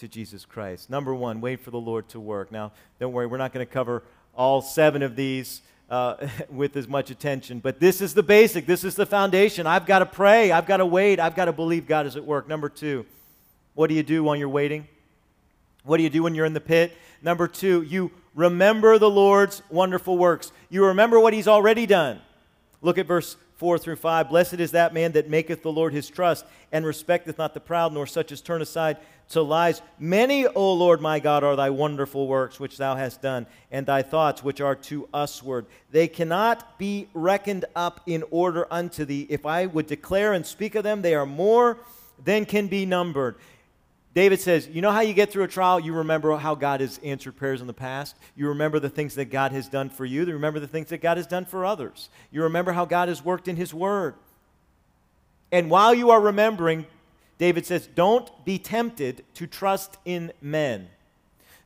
[0.00, 0.88] to Jesus Christ.
[0.88, 2.50] Number one, wait for the Lord to work.
[2.50, 4.02] Now, don't worry, we're not going to cover
[4.34, 5.60] all seven of these
[5.90, 7.60] uh, with as much attention.
[7.60, 9.66] But this is the basic, this is the foundation.
[9.66, 12.24] I've got to pray, I've got to wait, I've got to believe God is at
[12.24, 12.48] work.
[12.48, 13.04] Number two,
[13.74, 14.88] what do you do when you're waiting?
[15.84, 16.96] What do you do when you're in the pit?
[17.20, 20.50] Number two, you remember the Lord's wonderful works.
[20.70, 22.20] You remember what He's already done.
[22.80, 24.30] Look at verse 4 through 5.
[24.30, 27.92] Blessed is that man that maketh the Lord his trust, and respecteth not the proud,
[27.92, 28.96] nor such as turn aside
[29.28, 29.82] to lies.
[29.98, 34.00] Many, O Lord my God, are thy wonderful works which thou hast done, and thy
[34.00, 35.66] thoughts which are to usward.
[35.90, 39.26] They cannot be reckoned up in order unto thee.
[39.28, 41.76] If I would declare and speak of them, they are more
[42.24, 43.36] than can be numbered.
[44.12, 45.78] David says, You know how you get through a trial?
[45.78, 48.16] You remember how God has answered prayers in the past.
[48.34, 50.24] You remember the things that God has done for you.
[50.24, 52.08] You remember the things that God has done for others.
[52.30, 54.14] You remember how God has worked in His Word.
[55.52, 56.86] And while you are remembering,
[57.38, 60.88] David says, Don't be tempted to trust in men.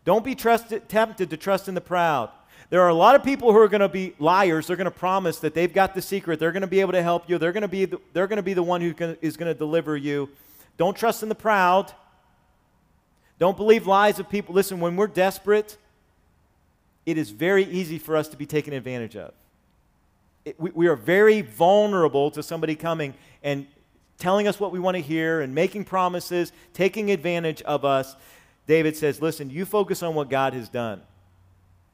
[0.05, 2.31] Don't be trusted, tempted to trust in the proud.
[2.69, 4.67] There are a lot of people who are going to be liars.
[4.67, 6.39] They're going to promise that they've got the secret.
[6.39, 7.39] They're going to be able to help you.
[7.39, 9.59] They're going to be the, they're going to, be the one who is going to
[9.59, 10.29] deliver you.
[10.77, 11.93] Don't trust in the proud.
[13.39, 14.55] Don't believe lies of people.
[14.55, 15.77] Listen, when we're desperate,
[17.07, 19.33] it is very easy for us to be taken advantage of.
[20.45, 23.67] It, we, we are very vulnerable to somebody coming and
[24.19, 28.15] telling us what we want to hear and making promises, taking advantage of us.
[28.67, 31.03] David says, Listen, you focus on what God has done.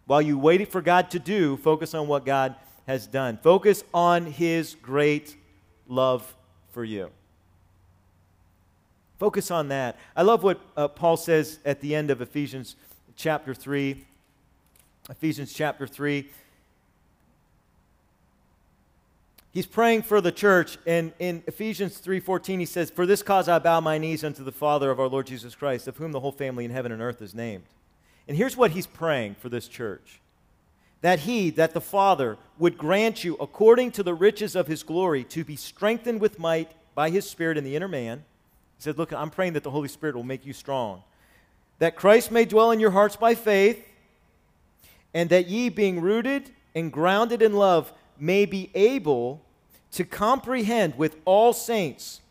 [0.07, 3.38] While you wait for God to do, focus on what God has done.
[3.42, 5.37] Focus on his great
[5.88, 6.35] love
[6.72, 7.11] for you.
[9.20, 9.98] Focus on that.
[10.16, 12.74] I love what uh, Paul says at the end of Ephesians
[13.16, 14.02] chapter 3.
[15.11, 16.26] Ephesians chapter 3.
[19.52, 23.59] He's praying for the church, and in Ephesians 3:14 he says, "For this cause I
[23.59, 26.33] bow my knees unto the Father of our Lord Jesus Christ, of whom the whole
[26.33, 27.64] family in heaven and earth is named."
[28.26, 30.20] And here's what he's praying for this church.
[31.02, 35.24] That he, that the Father, would grant you, according to the riches of his glory,
[35.24, 38.24] to be strengthened with might by his Spirit in the inner man,
[38.81, 41.03] he said, Look, I'm praying that the Holy Spirit will make you strong,
[41.81, 43.87] that Christ may dwell in your hearts by faith,
[45.12, 49.43] and that ye, being rooted and grounded in love, may be able
[49.93, 52.23] to comprehend with all saints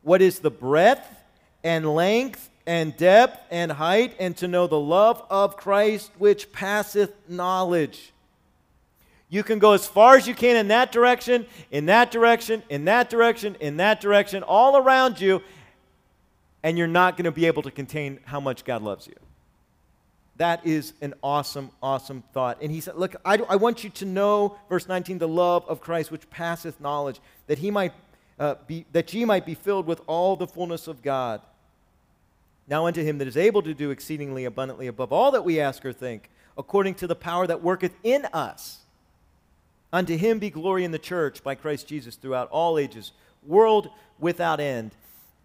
[0.00, 1.06] what is the breadth
[1.62, 7.12] and length and depth and height, and to know the love of Christ which passeth
[7.28, 8.14] knowledge.
[9.28, 12.86] You can go as far as you can in that direction, in that direction, in
[12.86, 15.42] that direction, in that direction, all around you,
[16.62, 19.14] and you're not going to be able to contain how much God loves you.
[20.36, 22.58] That is an awesome, awesome thought.
[22.62, 25.80] And he said, Look, I, I want you to know, verse 19, the love of
[25.80, 27.92] Christ which passeth knowledge, that he might
[28.38, 31.42] uh, be, that ye might be filled with all the fullness of God.
[32.66, 35.84] Now unto him that is able to do exceedingly abundantly above all that we ask
[35.84, 38.78] or think, according to the power that worketh in us.
[39.92, 43.12] Unto him be glory in the church by Christ Jesus throughout all ages,
[43.46, 44.92] world without end.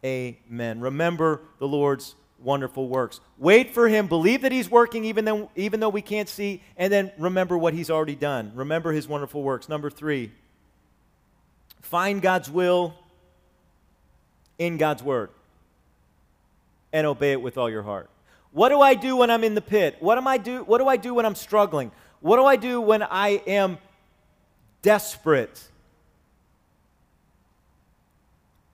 [0.08, 0.80] Amen.
[0.80, 3.20] Remember the Lord's wonderful works.
[3.38, 4.08] Wait for him.
[4.08, 6.62] Believe that he's working even though, even though we can't see.
[6.78, 8.52] And then remember what he's already done.
[8.56, 9.68] Remember his wonderful works.
[9.68, 10.32] Number three,
[11.82, 12.94] find God's will
[14.58, 15.30] in God's word
[16.94, 18.10] and obey it with all your heart.
[18.52, 19.98] What do I do when I'm in the pit?
[20.00, 21.92] What, am I do, what do I do when I'm struggling?
[22.22, 23.78] What do I do when I am
[24.82, 25.68] desperate?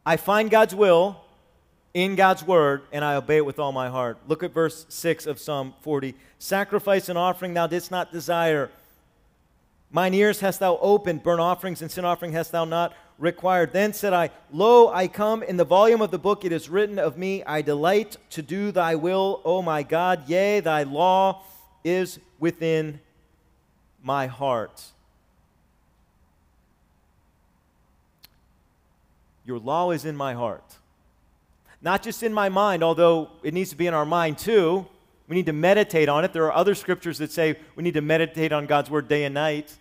[0.06, 1.23] I find God's will
[1.94, 4.18] in God's word, and I obey it with all my heart.
[4.28, 6.16] Look at verse 6 of Psalm 40.
[6.40, 8.72] Sacrifice and offering thou didst not desire.
[9.92, 13.74] Mine ears hast thou opened, burnt offerings and sin offering hast thou not required.
[13.74, 16.98] Then said I, Lo, I come, in the volume of the book it is written
[16.98, 20.28] of me, I delight to do thy will, O my God.
[20.28, 21.44] Yea, thy law
[21.84, 23.00] is within
[24.02, 24.84] my heart.
[29.46, 30.78] Your law is in my heart.
[31.84, 34.88] Not just in my mind, although it needs to be in our mind too.
[35.28, 36.32] We need to meditate on it.
[36.32, 39.34] There are other scriptures that say we need to meditate on God's word day and
[39.34, 39.76] night.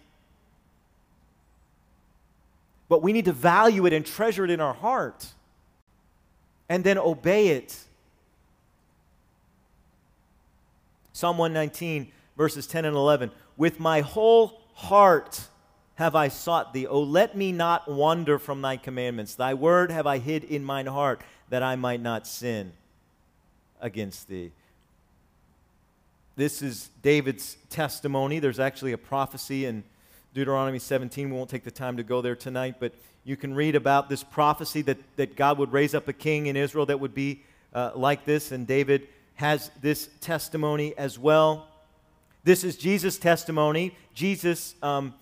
[2.88, 5.29] But we need to value it and treasure it in our heart
[6.69, 7.79] and then obey it.
[11.12, 13.31] Psalm 119, verses 10 and 11.
[13.57, 15.49] With my whole heart
[15.97, 16.87] have I sought thee.
[16.87, 19.35] O let me not wander from thy commandments.
[19.35, 21.21] Thy word have I hid in mine heart,
[21.53, 22.73] that I might not sin
[23.79, 24.53] against thee.
[26.35, 28.38] This is David's testimony.
[28.38, 29.85] There's actually a prophecy in
[30.33, 31.29] Deuteronomy 17.
[31.29, 34.25] We won't take the time to go there tonight, but you can read about this
[34.25, 37.43] prophecy that, that God would raise up a king in Israel that would be
[37.75, 41.69] uh, like this, and David has this testimony as well.
[42.45, 43.95] This is Jesus' testimony.
[44.15, 45.12] Jesus um,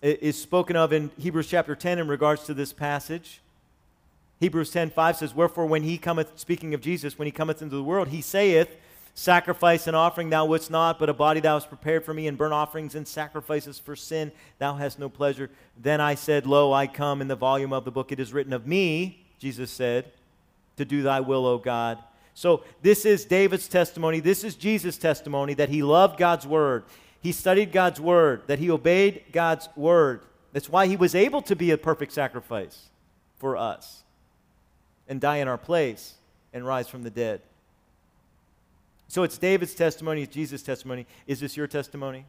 [0.00, 3.41] is spoken of in Hebrews chapter 10 in regards to this passage.
[4.42, 7.76] Hebrews 10 5 says, Wherefore, when he cometh, speaking of Jesus, when he cometh into
[7.76, 8.76] the world, he saith,
[9.14, 12.36] sacrifice and offering thou wouldst not, but a body thou hast prepared for me, and
[12.36, 15.48] burnt offerings and sacrifices for sin thou hast no pleasure.
[15.80, 18.10] Then I said, Lo, I come in the volume of the book.
[18.10, 20.10] It is written of me, Jesus said,
[20.76, 21.98] to do thy will, O God.
[22.34, 24.18] So this is David's testimony.
[24.18, 26.82] This is Jesus' testimony that he loved God's word.
[27.20, 30.22] He studied God's word, that he obeyed God's word.
[30.52, 32.88] That's why he was able to be a perfect sacrifice
[33.38, 34.01] for us
[35.12, 36.14] and die in our place
[36.54, 37.42] and rise from the dead.
[39.08, 41.06] So it's David's testimony, it's Jesus' testimony.
[41.26, 42.24] Is this your testimony?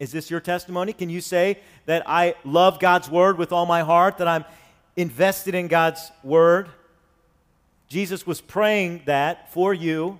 [0.00, 0.94] Is this your testimony?
[0.94, 4.46] Can you say that I love God's word with all my heart, that I'm
[4.96, 6.70] invested in God's word?
[7.88, 10.18] Jesus was praying that for you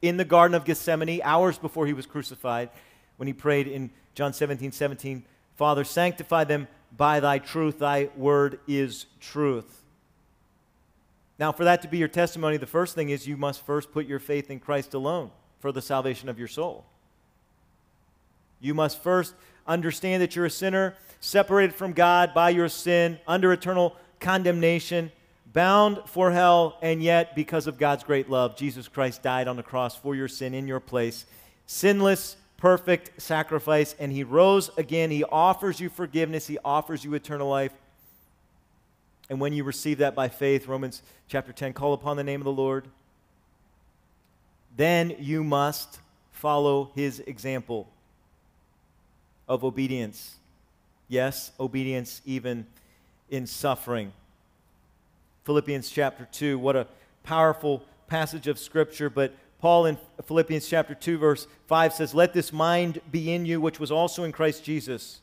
[0.00, 2.70] in the Garden of Gethsemane hours before he was crucified
[3.18, 5.24] when he prayed in John 17 17,
[5.56, 7.80] Father, sanctify them by thy truth.
[7.80, 9.81] Thy word is truth.
[11.42, 14.06] Now, for that to be your testimony, the first thing is you must first put
[14.06, 16.84] your faith in Christ alone for the salvation of your soul.
[18.60, 19.34] You must first
[19.66, 25.10] understand that you're a sinner, separated from God by your sin, under eternal condemnation,
[25.52, 29.64] bound for hell, and yet, because of God's great love, Jesus Christ died on the
[29.64, 31.26] cross for your sin in your place.
[31.66, 35.10] Sinless, perfect sacrifice, and He rose again.
[35.10, 37.72] He offers you forgiveness, He offers you eternal life.
[39.30, 42.44] And when you receive that by faith, Romans chapter 10, call upon the name of
[42.44, 42.86] the Lord,
[44.76, 47.88] then you must follow his example
[49.48, 50.36] of obedience.
[51.08, 52.66] Yes, obedience even
[53.30, 54.12] in suffering.
[55.44, 56.86] Philippians chapter 2, what a
[57.22, 59.10] powerful passage of Scripture.
[59.10, 63.60] But Paul in Philippians chapter 2, verse 5 says, Let this mind be in you,
[63.60, 65.20] which was also in Christ Jesus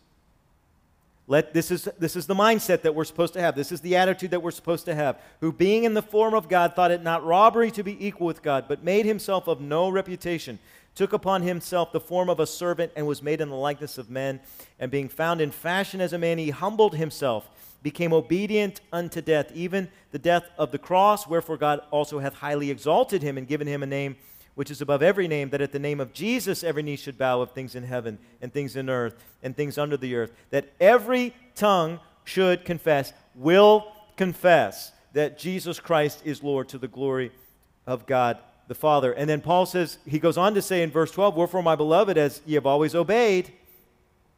[1.30, 3.56] let, this, is, this is the mindset that we're supposed to have.
[3.56, 5.22] This is the attitude that we're supposed to have.
[5.42, 8.42] Who, being in the form of God, thought it not robbery to be equal with
[8.42, 10.58] God, but made himself of no reputation,
[10.96, 14.10] took upon himself the form of a servant, and was made in the likeness of
[14.10, 14.39] men.
[14.80, 17.48] And being found in fashion as a man, he humbled himself,
[17.84, 21.28] became obedient unto death, even the death of the cross.
[21.28, 24.15] Wherefore God also hath highly exalted him and given him a name
[24.60, 27.39] which is above every name, that at the name of Jesus every knee should bow
[27.39, 31.34] of things in heaven and things in earth and things under the earth, that every
[31.56, 37.32] tongue should confess, will confess that Jesus Christ is Lord to the glory
[37.88, 39.13] of God the Father.
[39.13, 42.17] And then Paul says, he goes on to say in verse 12, Wherefore, my beloved,
[42.17, 43.54] as ye have always obeyed,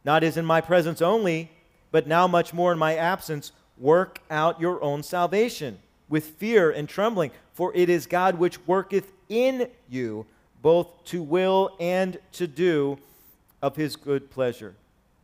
[0.04, 1.50] not as in my presence only,
[1.90, 6.88] but now much more in my absence, work out your own salvation with fear and
[6.88, 10.26] trembling, for it is God which worketh in you,
[10.60, 12.98] both to will and to do
[13.60, 14.74] of his good pleasure.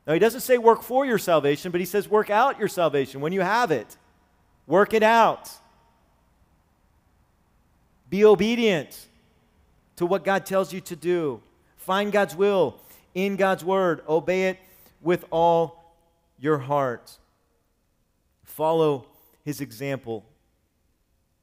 [0.07, 3.21] Now, he doesn't say work for your salvation, but he says work out your salvation
[3.21, 3.97] when you have it.
[4.67, 5.51] Work it out.
[8.09, 9.07] Be obedient
[9.97, 11.43] to what God tells you to do.
[11.77, 12.81] Find God's will
[13.15, 14.01] in God's word.
[14.09, 14.59] Obey it
[15.03, 15.95] with all
[16.39, 17.19] your heart.
[18.45, 19.07] Follow
[19.45, 20.25] his example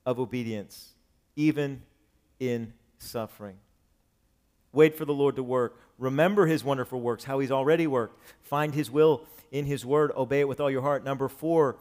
[0.06, 0.94] of obedience,
[1.36, 1.82] even
[2.50, 3.58] in suffering.
[4.72, 5.80] Wait for the Lord to work.
[5.98, 8.20] Remember his wonderful works, how he's already worked.
[8.42, 10.12] Find his will in his word.
[10.16, 11.04] Obey it with all your heart.
[11.04, 11.78] Number four,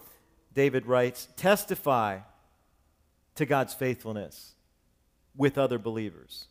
[0.55, 2.21] David writes, testify
[3.35, 4.55] to God's faithfulness
[5.37, 6.47] with other believers.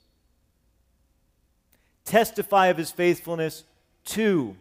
[2.03, 3.63] Testify of his faithfulness
[4.05, 4.57] to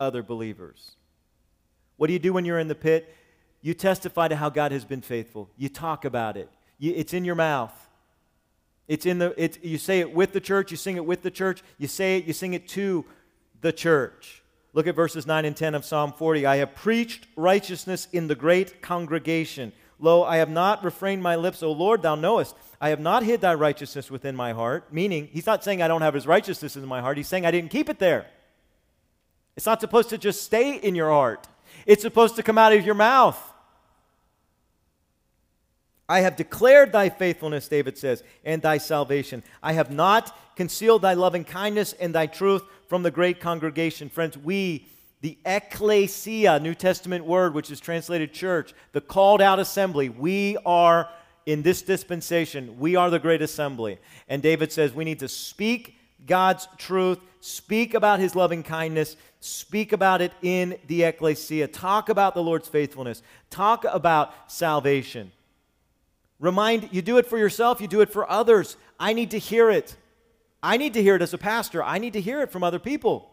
[0.00, 0.92] other believers.
[1.98, 3.14] What do you do when you're in the pit?
[3.60, 5.50] You testify to how God has been faithful.
[5.56, 6.48] You talk about it.
[6.78, 7.85] You, it's in your mouth.
[8.88, 11.30] It's in the, it's, you say it with the church, you sing it with the
[11.30, 13.04] church, you say it, you sing it to
[13.60, 14.42] the church.
[14.72, 16.46] Look at verses 9 and 10 of Psalm 40.
[16.46, 19.72] I have preached righteousness in the great congregation.
[19.98, 22.54] Lo, I have not refrained my lips, O Lord, thou knowest.
[22.80, 24.92] I have not hid thy righteousness within my heart.
[24.92, 27.16] Meaning, he's not saying I don't have his righteousness in my heart.
[27.16, 28.26] He's saying I didn't keep it there.
[29.56, 31.48] It's not supposed to just stay in your heart,
[31.86, 33.40] it's supposed to come out of your mouth.
[36.08, 39.42] I have declared thy faithfulness, David says, and thy salvation.
[39.62, 44.08] I have not concealed thy loving kindness and thy truth from the great congregation.
[44.08, 44.86] Friends, we,
[45.20, 51.08] the ecclesia, New Testament word, which is translated church, the called out assembly, we are
[51.44, 53.98] in this dispensation, we are the great assembly.
[54.28, 59.92] And David says we need to speak God's truth, speak about his loving kindness, speak
[59.92, 65.30] about it in the ecclesia, talk about the Lord's faithfulness, talk about salvation.
[66.38, 68.76] Remind, you do it for yourself, you do it for others.
[69.00, 69.96] I need to hear it.
[70.62, 71.82] I need to hear it as a pastor.
[71.82, 73.30] I need to hear it from other people.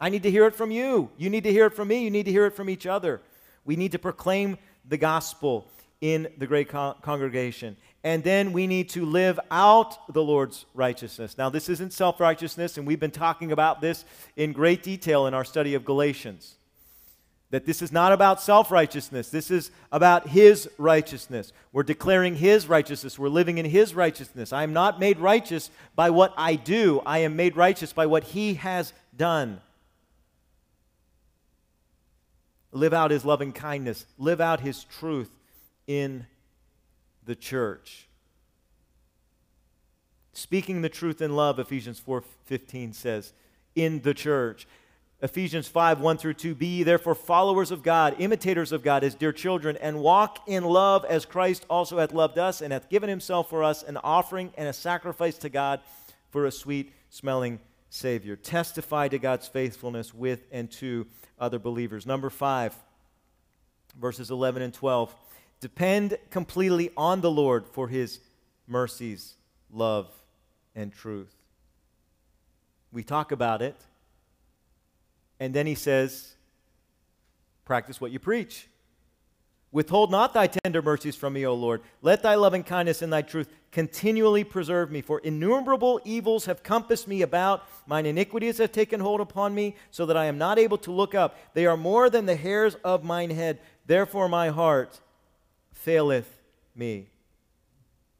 [0.00, 1.10] I need to hear it from you.
[1.16, 2.02] You need to hear it from me.
[2.02, 3.20] You need to hear it from each other.
[3.64, 5.68] We need to proclaim the gospel
[6.00, 7.76] in the great con- congregation.
[8.02, 11.38] And then we need to live out the Lord's righteousness.
[11.38, 14.04] Now, this isn't self righteousness, and we've been talking about this
[14.36, 16.56] in great detail in our study of Galatians.
[17.52, 19.28] That this is not about self righteousness.
[19.28, 21.52] This is about His righteousness.
[21.70, 23.18] We're declaring His righteousness.
[23.18, 24.54] We're living in His righteousness.
[24.54, 28.24] I am not made righteous by what I do, I am made righteous by what
[28.24, 29.60] He has done.
[32.72, 35.30] Live out His loving kindness, live out His truth
[35.86, 36.26] in
[37.24, 38.08] the church.
[40.32, 43.34] Speaking the truth in love, Ephesians 4:15 says,
[43.74, 44.66] in the church.
[45.22, 49.32] Ephesians 5 1 through 2 Be therefore followers of God, imitators of God as dear
[49.32, 53.48] children, and walk in love as Christ also hath loved us and hath given himself
[53.48, 55.80] for us an offering and a sacrifice to God
[56.30, 58.34] for a sweet smelling Savior.
[58.34, 61.06] Testify to God's faithfulness with and to
[61.38, 62.04] other believers.
[62.04, 62.74] Number 5,
[64.00, 65.14] verses 11 and 12.
[65.60, 68.18] Depend completely on the Lord for his
[68.66, 69.34] mercies,
[69.70, 70.08] love,
[70.74, 71.32] and truth.
[72.90, 73.76] We talk about it
[75.42, 76.36] and then he says,
[77.64, 78.68] Practice what you preach.
[79.72, 81.80] Withhold not thy tender mercies from me, O Lord.
[82.00, 85.00] Let thy loving kindness and thy truth continually preserve me.
[85.00, 87.64] For innumerable evils have compassed me about.
[87.88, 91.12] Mine iniquities have taken hold upon me, so that I am not able to look
[91.12, 91.36] up.
[91.54, 93.58] They are more than the hairs of mine head.
[93.86, 95.00] Therefore my heart
[95.72, 96.38] faileth
[96.76, 97.08] me.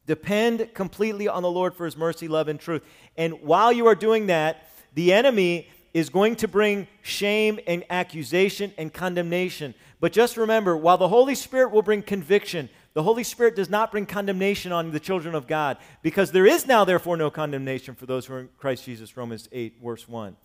[0.07, 2.83] Depend completely on the Lord for his mercy, love, and truth.
[3.15, 8.73] And while you are doing that, the enemy is going to bring shame and accusation
[8.77, 9.75] and condemnation.
[9.99, 13.91] But just remember, while the Holy Spirit will bring conviction, the Holy Spirit does not
[13.91, 18.05] bring condemnation on the children of God, because there is now, therefore, no condemnation for
[18.05, 20.35] those who are in Christ Jesus, Romans 8, verse 1.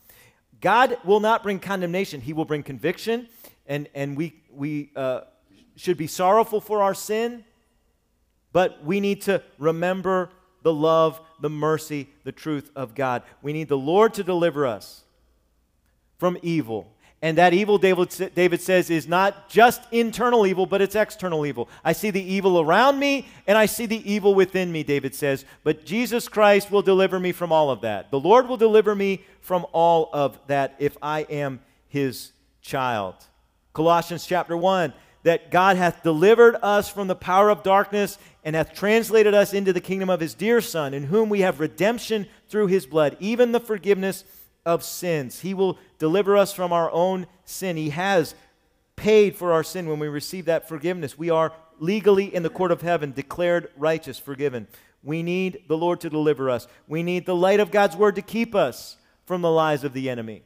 [0.60, 3.28] God will not bring condemnation, He will bring conviction,
[3.66, 5.20] and, and we, we uh,
[5.76, 7.44] should be sorrowful for our sin,
[8.52, 10.30] but we need to remember
[10.62, 13.22] the love, the mercy, the truth of God.
[13.42, 15.04] We need the Lord to deliver us
[16.18, 16.92] from evil.
[17.20, 21.68] And that evil, David, David says, is not just internal evil, but it's external evil.
[21.84, 25.44] I see the evil around me, and I see the evil within me, David says.
[25.64, 28.12] But Jesus Christ will deliver me from all of that.
[28.12, 33.14] The Lord will deliver me from all of that if I am his child.
[33.72, 34.92] Colossians chapter 1
[35.24, 39.72] that God hath delivered us from the power of darkness and hath translated us into
[39.72, 43.50] the kingdom of his dear Son, in whom we have redemption through his blood, even
[43.50, 44.24] the forgiveness
[44.64, 45.40] of sins.
[45.40, 47.76] He will deliver us from our own sin.
[47.76, 48.34] He has
[48.96, 51.16] paid for our sin when we receive that forgiveness.
[51.16, 54.66] We are legally in the court of heaven, declared righteous, forgiven.
[55.02, 56.66] We need the Lord to deliver us.
[56.88, 58.96] We need the light of God's word to keep us
[59.26, 60.42] from the lies of the enemy.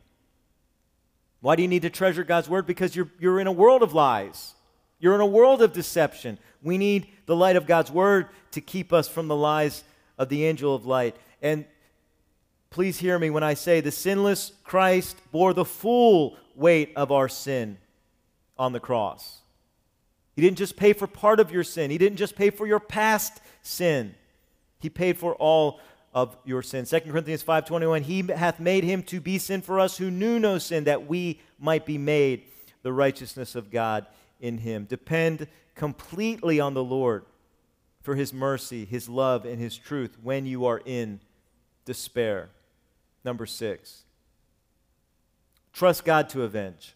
[1.40, 2.66] Why do you need to treasure God's word?
[2.66, 4.54] Because you're, you're in a world of lies.
[5.00, 6.38] You're in a world of deception.
[6.62, 9.82] We need the light of God's word to keep us from the lies
[10.18, 11.16] of the angel of light.
[11.40, 11.64] And
[12.72, 17.28] please hear me when I say the sinless Christ bore the full weight of our
[17.28, 17.78] sin
[18.58, 19.40] on the cross.
[20.34, 22.80] He didn't just pay for part of your sin, He didn't just pay for your
[22.80, 24.14] past sin.
[24.80, 25.80] He paid for all
[26.12, 26.86] of your sin.
[26.86, 30.58] 2 Corinthians 5:21 He hath made him to be sin for us who knew no
[30.58, 32.44] sin that we might be made
[32.82, 34.06] the righteousness of God
[34.40, 34.86] in him.
[34.86, 37.24] Depend completely on the Lord
[38.02, 41.20] for his mercy, his love and his truth when you are in
[41.84, 42.50] despair.
[43.24, 44.02] Number six,
[45.72, 46.94] trust God to avenge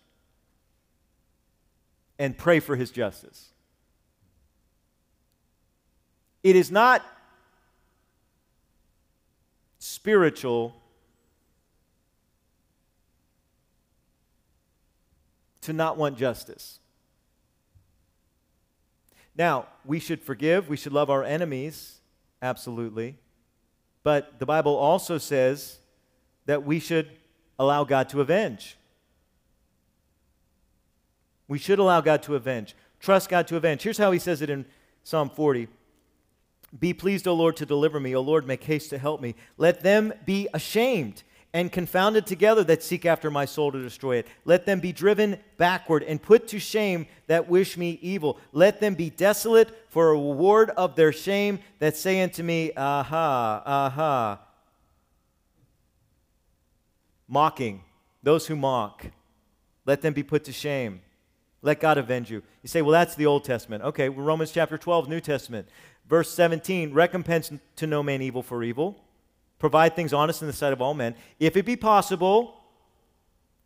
[2.18, 3.50] and pray for his justice.
[6.42, 7.04] It is not
[9.78, 10.74] spiritual
[15.62, 16.78] to not want justice.
[19.36, 21.98] Now, we should forgive, we should love our enemies,
[22.40, 23.18] absolutely.
[24.02, 25.78] But the Bible also says
[26.46, 27.10] that we should
[27.58, 28.76] allow God to avenge.
[31.48, 32.74] We should allow God to avenge.
[33.00, 33.82] Trust God to avenge.
[33.82, 34.64] Here's how he says it in
[35.04, 35.68] Psalm 40
[36.78, 38.14] Be pleased, O Lord, to deliver me.
[38.16, 39.34] O Lord, make haste to help me.
[39.58, 41.22] Let them be ashamed
[41.52, 44.26] and confounded together that seek after my soul to destroy it.
[44.44, 48.38] Let them be driven backward and put to shame that wish me evil.
[48.52, 53.62] Let them be desolate for a reward of their shame that say unto me, Aha,
[53.64, 54.45] aha
[57.28, 57.82] mocking,
[58.22, 59.06] those who mock.
[59.84, 61.00] Let them be put to shame.
[61.62, 62.42] Let God avenge you.
[62.62, 63.82] You say, well, that's the Old Testament.
[63.82, 65.68] Okay, well, Romans chapter 12, New Testament.
[66.08, 69.02] Verse 17 recompense to no man evil for evil,
[69.58, 71.14] provide things honest in the sight of all men.
[71.40, 72.60] If it be possible,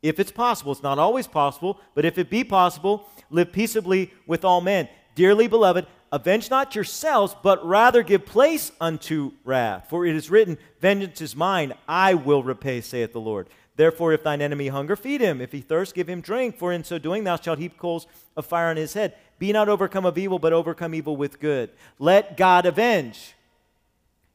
[0.02, 4.44] if it's possible, it's not always possible, but if it be possible, live peaceably with
[4.44, 4.88] all men.
[5.14, 9.86] Dearly beloved, avenge not yourselves, but rather give place unto wrath.
[9.88, 13.48] For it is written, Vengeance is mine, I will repay, saith the Lord.
[13.76, 15.40] Therefore, if thine enemy hunger, feed him.
[15.40, 16.58] If he thirst, give him drink.
[16.58, 18.06] For in so doing, thou shalt heap coals
[18.36, 19.14] of fire on his head.
[19.38, 21.70] Be not overcome of evil, but overcome evil with good.
[21.98, 23.34] Let God avenge.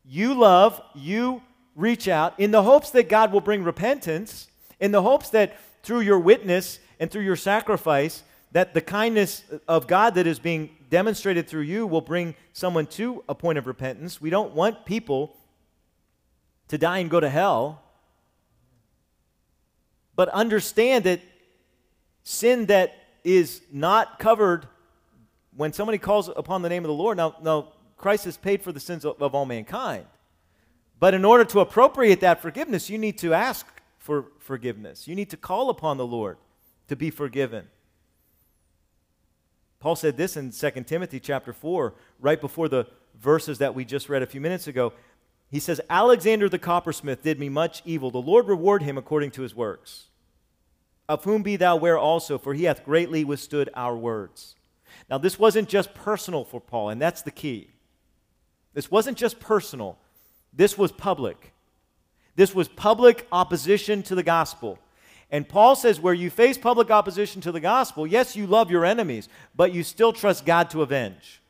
[0.03, 1.43] You love, you
[1.76, 4.47] reach out in the hopes that God will bring repentance,
[4.80, 9.86] in the hopes that through your witness and through your sacrifice, that the kindness of
[9.86, 14.22] God that is being demonstrated through you will bring someone to a point of repentance.
[14.22, 15.36] We don't want people
[16.70, 17.84] to die and go to hell.
[20.16, 21.20] But understand that
[22.24, 24.70] sin that is not covered
[25.58, 28.72] when somebody calls upon the name of the Lord, now, now Christ has paid for
[28.72, 30.06] the sins of, of all mankind.
[30.98, 33.68] But in order to appropriate that forgiveness, you need to ask
[33.98, 35.10] for forgiveness.
[35.10, 36.38] You need to call upon the Lord
[36.88, 37.68] to be forgiven.
[39.86, 42.88] Paul said this in 2 Timothy chapter 4, right before the
[43.21, 44.93] verses that we just read a few minutes ago.
[45.51, 48.09] He says, Alexander the coppersmith did me much evil.
[48.09, 50.05] The Lord reward him according to his works.
[51.07, 54.55] Of whom be thou ware also, for he hath greatly withstood our words.
[55.07, 57.69] Now, this wasn't just personal for Paul, and that's the key.
[58.73, 59.99] This wasn't just personal,
[60.51, 61.53] this was public.
[62.36, 64.79] This was public opposition to the gospel.
[65.36, 68.86] And Paul says, where you face public opposition to the gospel, yes, you love your
[68.86, 71.41] enemies, but you still trust God to avenge.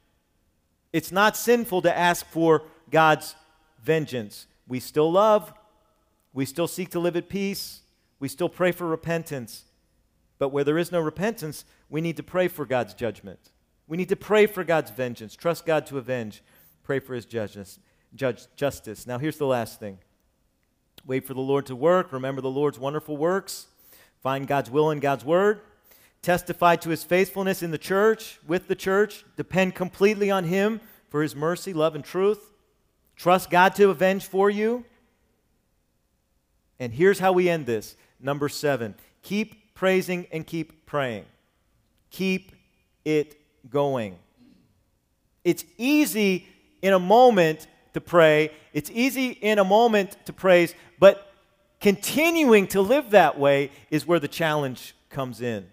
[0.91, 3.35] It's not sinful to ask for God's
[3.83, 4.47] vengeance.
[4.67, 5.53] We still love,
[6.33, 7.81] we still seek to live at peace,
[8.19, 9.65] we still pray for repentance.
[10.39, 13.51] But where there is no repentance, we need to pray for God's judgment.
[13.87, 16.41] We need to pray for God's vengeance, trust God to avenge,
[16.81, 17.77] pray for his justice.
[18.15, 19.05] Judge, justice.
[19.05, 19.99] Now, here's the last thing
[21.05, 23.67] wait for the Lord to work, remember the Lord's wonderful works,
[24.25, 25.61] find God's will in God's word,
[26.23, 31.21] testify to his faithfulness in the church, with the church, depend completely on him for
[31.21, 32.51] his mercy, love, and truth,
[33.15, 34.83] trust God to avenge for you.
[36.79, 37.95] And here's how we end this.
[38.19, 41.25] Number seven keep praising and keep praying.
[42.09, 42.53] Keep
[43.05, 44.17] it going.
[45.43, 46.47] It's easy
[46.81, 51.31] in a moment to pray, it's easy in a moment to praise, but
[51.79, 55.67] continuing to live that way is where the challenge comes in.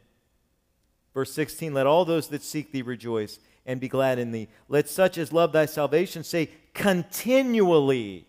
[1.14, 4.48] Verse 16 Let all those that seek thee rejoice and be glad in thee.
[4.68, 8.26] Let such as love thy salvation say continually,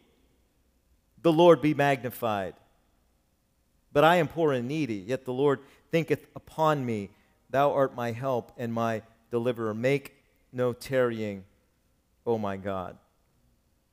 [1.21, 2.55] The Lord be magnified.
[3.91, 5.59] But I am poor and needy, yet the Lord
[5.91, 7.11] thinketh upon me.
[7.51, 9.75] Thou art my help and my deliverer.
[9.75, 10.15] Make
[10.51, 11.43] no tarrying,
[12.25, 12.97] O my God.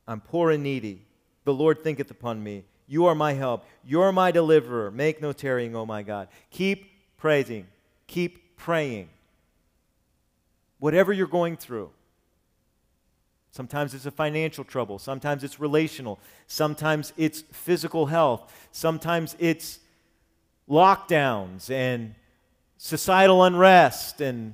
[0.07, 1.05] I'm poor and needy.
[1.43, 2.63] The Lord thinketh upon me.
[2.91, 3.63] You are my help.
[3.85, 4.91] You are my deliverer.
[4.91, 6.27] Make no tarrying, O my God.
[6.49, 7.67] Keep praising.
[8.05, 9.07] Keep praying.
[10.77, 11.89] Whatever you're going through.
[13.51, 14.99] Sometimes it's a financial trouble.
[14.99, 16.19] Sometimes it's relational.
[16.47, 18.53] Sometimes it's physical health.
[18.73, 19.79] Sometimes it's
[20.69, 22.13] lockdowns and
[22.77, 24.53] societal unrest and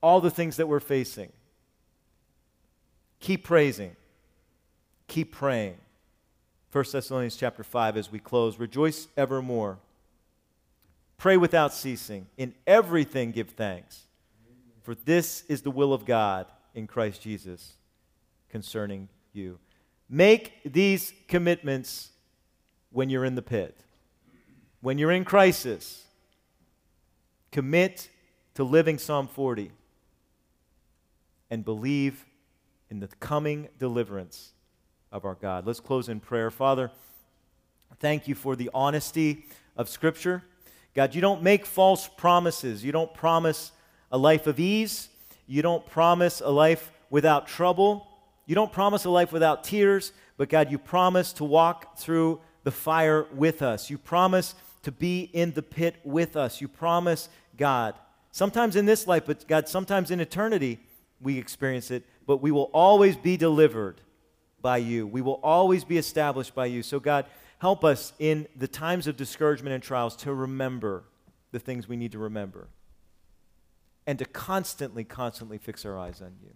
[0.00, 1.32] all the things that we're facing.
[3.18, 3.96] Keep praising.
[5.14, 5.76] Keep praying.
[6.72, 8.58] 1 Thessalonians chapter 5 as we close.
[8.58, 9.78] Rejoice evermore.
[11.18, 12.26] Pray without ceasing.
[12.36, 14.06] In everything give thanks.
[14.82, 17.74] For this is the will of God in Christ Jesus
[18.48, 19.60] concerning you.
[20.10, 22.10] Make these commitments
[22.90, 23.84] when you're in the pit.
[24.80, 26.02] When you're in crisis,
[27.52, 28.08] commit
[28.54, 29.70] to living Psalm 40
[31.50, 32.26] and believe
[32.90, 34.53] in the coming deliverance
[35.14, 35.64] of our God.
[35.64, 36.50] Let's close in prayer.
[36.50, 36.90] Father,
[38.00, 39.46] thank you for the honesty
[39.76, 40.42] of Scripture.
[40.92, 42.84] God, you don't make false promises.
[42.84, 43.70] You don't promise
[44.10, 45.08] a life of ease.
[45.46, 48.08] You don't promise a life without trouble.
[48.46, 50.12] You don't promise a life without tears.
[50.36, 53.88] But God, you promise to walk through the fire with us.
[53.88, 56.60] You promise to be in the pit with us.
[56.60, 57.94] You promise, God,
[58.32, 60.80] sometimes in this life, but God, sometimes in eternity,
[61.20, 64.00] we experience it, but we will always be delivered
[64.64, 65.06] by you.
[65.06, 66.82] We will always be established by you.
[66.82, 67.26] So, God,
[67.58, 71.04] help us in the times of discouragement and trials to remember
[71.52, 72.68] the things we need to remember
[74.06, 76.50] and to constantly, constantly fix our eyes on you.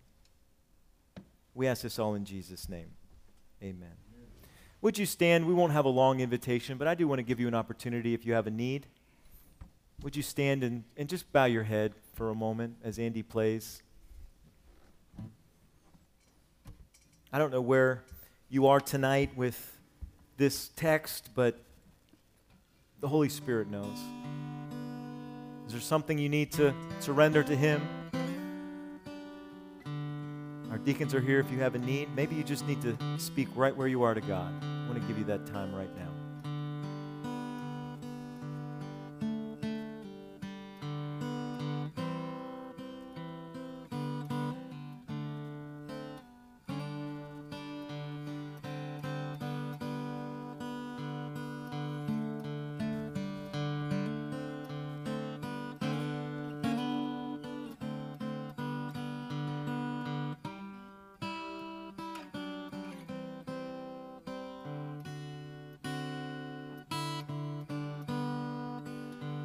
[1.55, 2.89] We ask this all in Jesus' name.
[3.63, 3.93] Amen.
[4.81, 5.47] Would you stand?
[5.47, 8.15] We won't have a long invitation, but I do want to give you an opportunity
[8.15, 8.87] if you have a need.
[10.03, 13.83] Would you stand and, and just bow your head for a moment as Andy plays?
[17.31, 18.05] I don't know where
[18.49, 19.77] you are tonight with
[20.39, 21.61] this text, but
[23.01, 23.99] the Holy Spirit knows.
[25.67, 27.87] Is there something you need to surrender to Him?
[30.71, 32.09] Our deacons are here if you have a need.
[32.17, 34.51] Maybe you just need to speak right where you are to God.
[34.63, 36.18] I want to give you that time right now.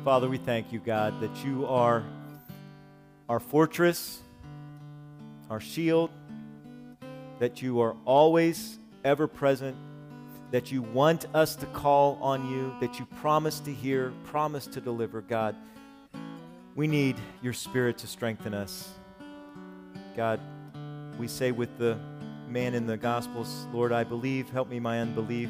[0.03, 2.03] Father, we thank you, God, that you are
[3.29, 4.19] our fortress,
[5.49, 6.09] our shield,
[7.39, 9.77] that you are always ever present,
[10.51, 14.81] that you want us to call on you, that you promise to hear, promise to
[14.81, 15.55] deliver, God.
[16.75, 18.89] We need your spirit to strengthen us.
[20.17, 20.41] God,
[21.17, 21.97] we say with the
[22.49, 25.49] man in the Gospels, Lord, I believe, help me my unbelief.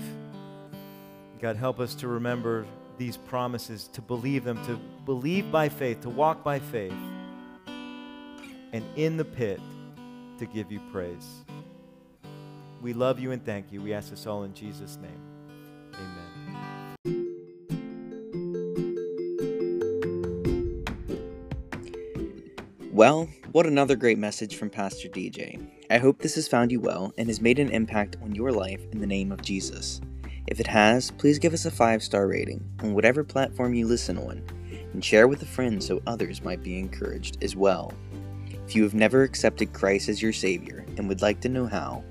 [1.41, 2.68] God, help us to remember
[2.98, 6.94] these promises, to believe them, to believe by faith, to walk by faith,
[8.72, 9.60] and in the pit
[10.39, 11.44] to give you praise.
[12.82, 13.82] We love you and thank you.
[13.82, 15.22] We ask this all in Jesus' name.
[15.94, 16.34] Amen.
[22.91, 25.66] Well, what another great message from Pastor DJ.
[25.89, 28.82] I hope this has found you well and has made an impact on your life
[28.91, 30.02] in the name of Jesus.
[30.48, 34.18] If it has, please give us a five star rating on whatever platform you listen
[34.18, 34.44] on
[34.94, 37.94] and share with a friend so others might be encouraged as well.
[38.66, 42.04] If you have never accepted Christ as your Savior and would like to know how,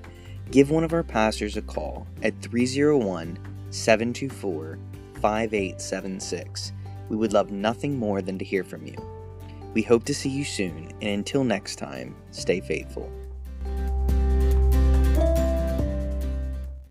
[0.51, 3.39] give one of our pastors a call at 301
[3.71, 4.79] 724
[5.21, 6.73] 5876.
[7.09, 8.97] We would love nothing more than to hear from you.
[9.75, 13.11] We hope to see you soon, and until next time, stay faithful.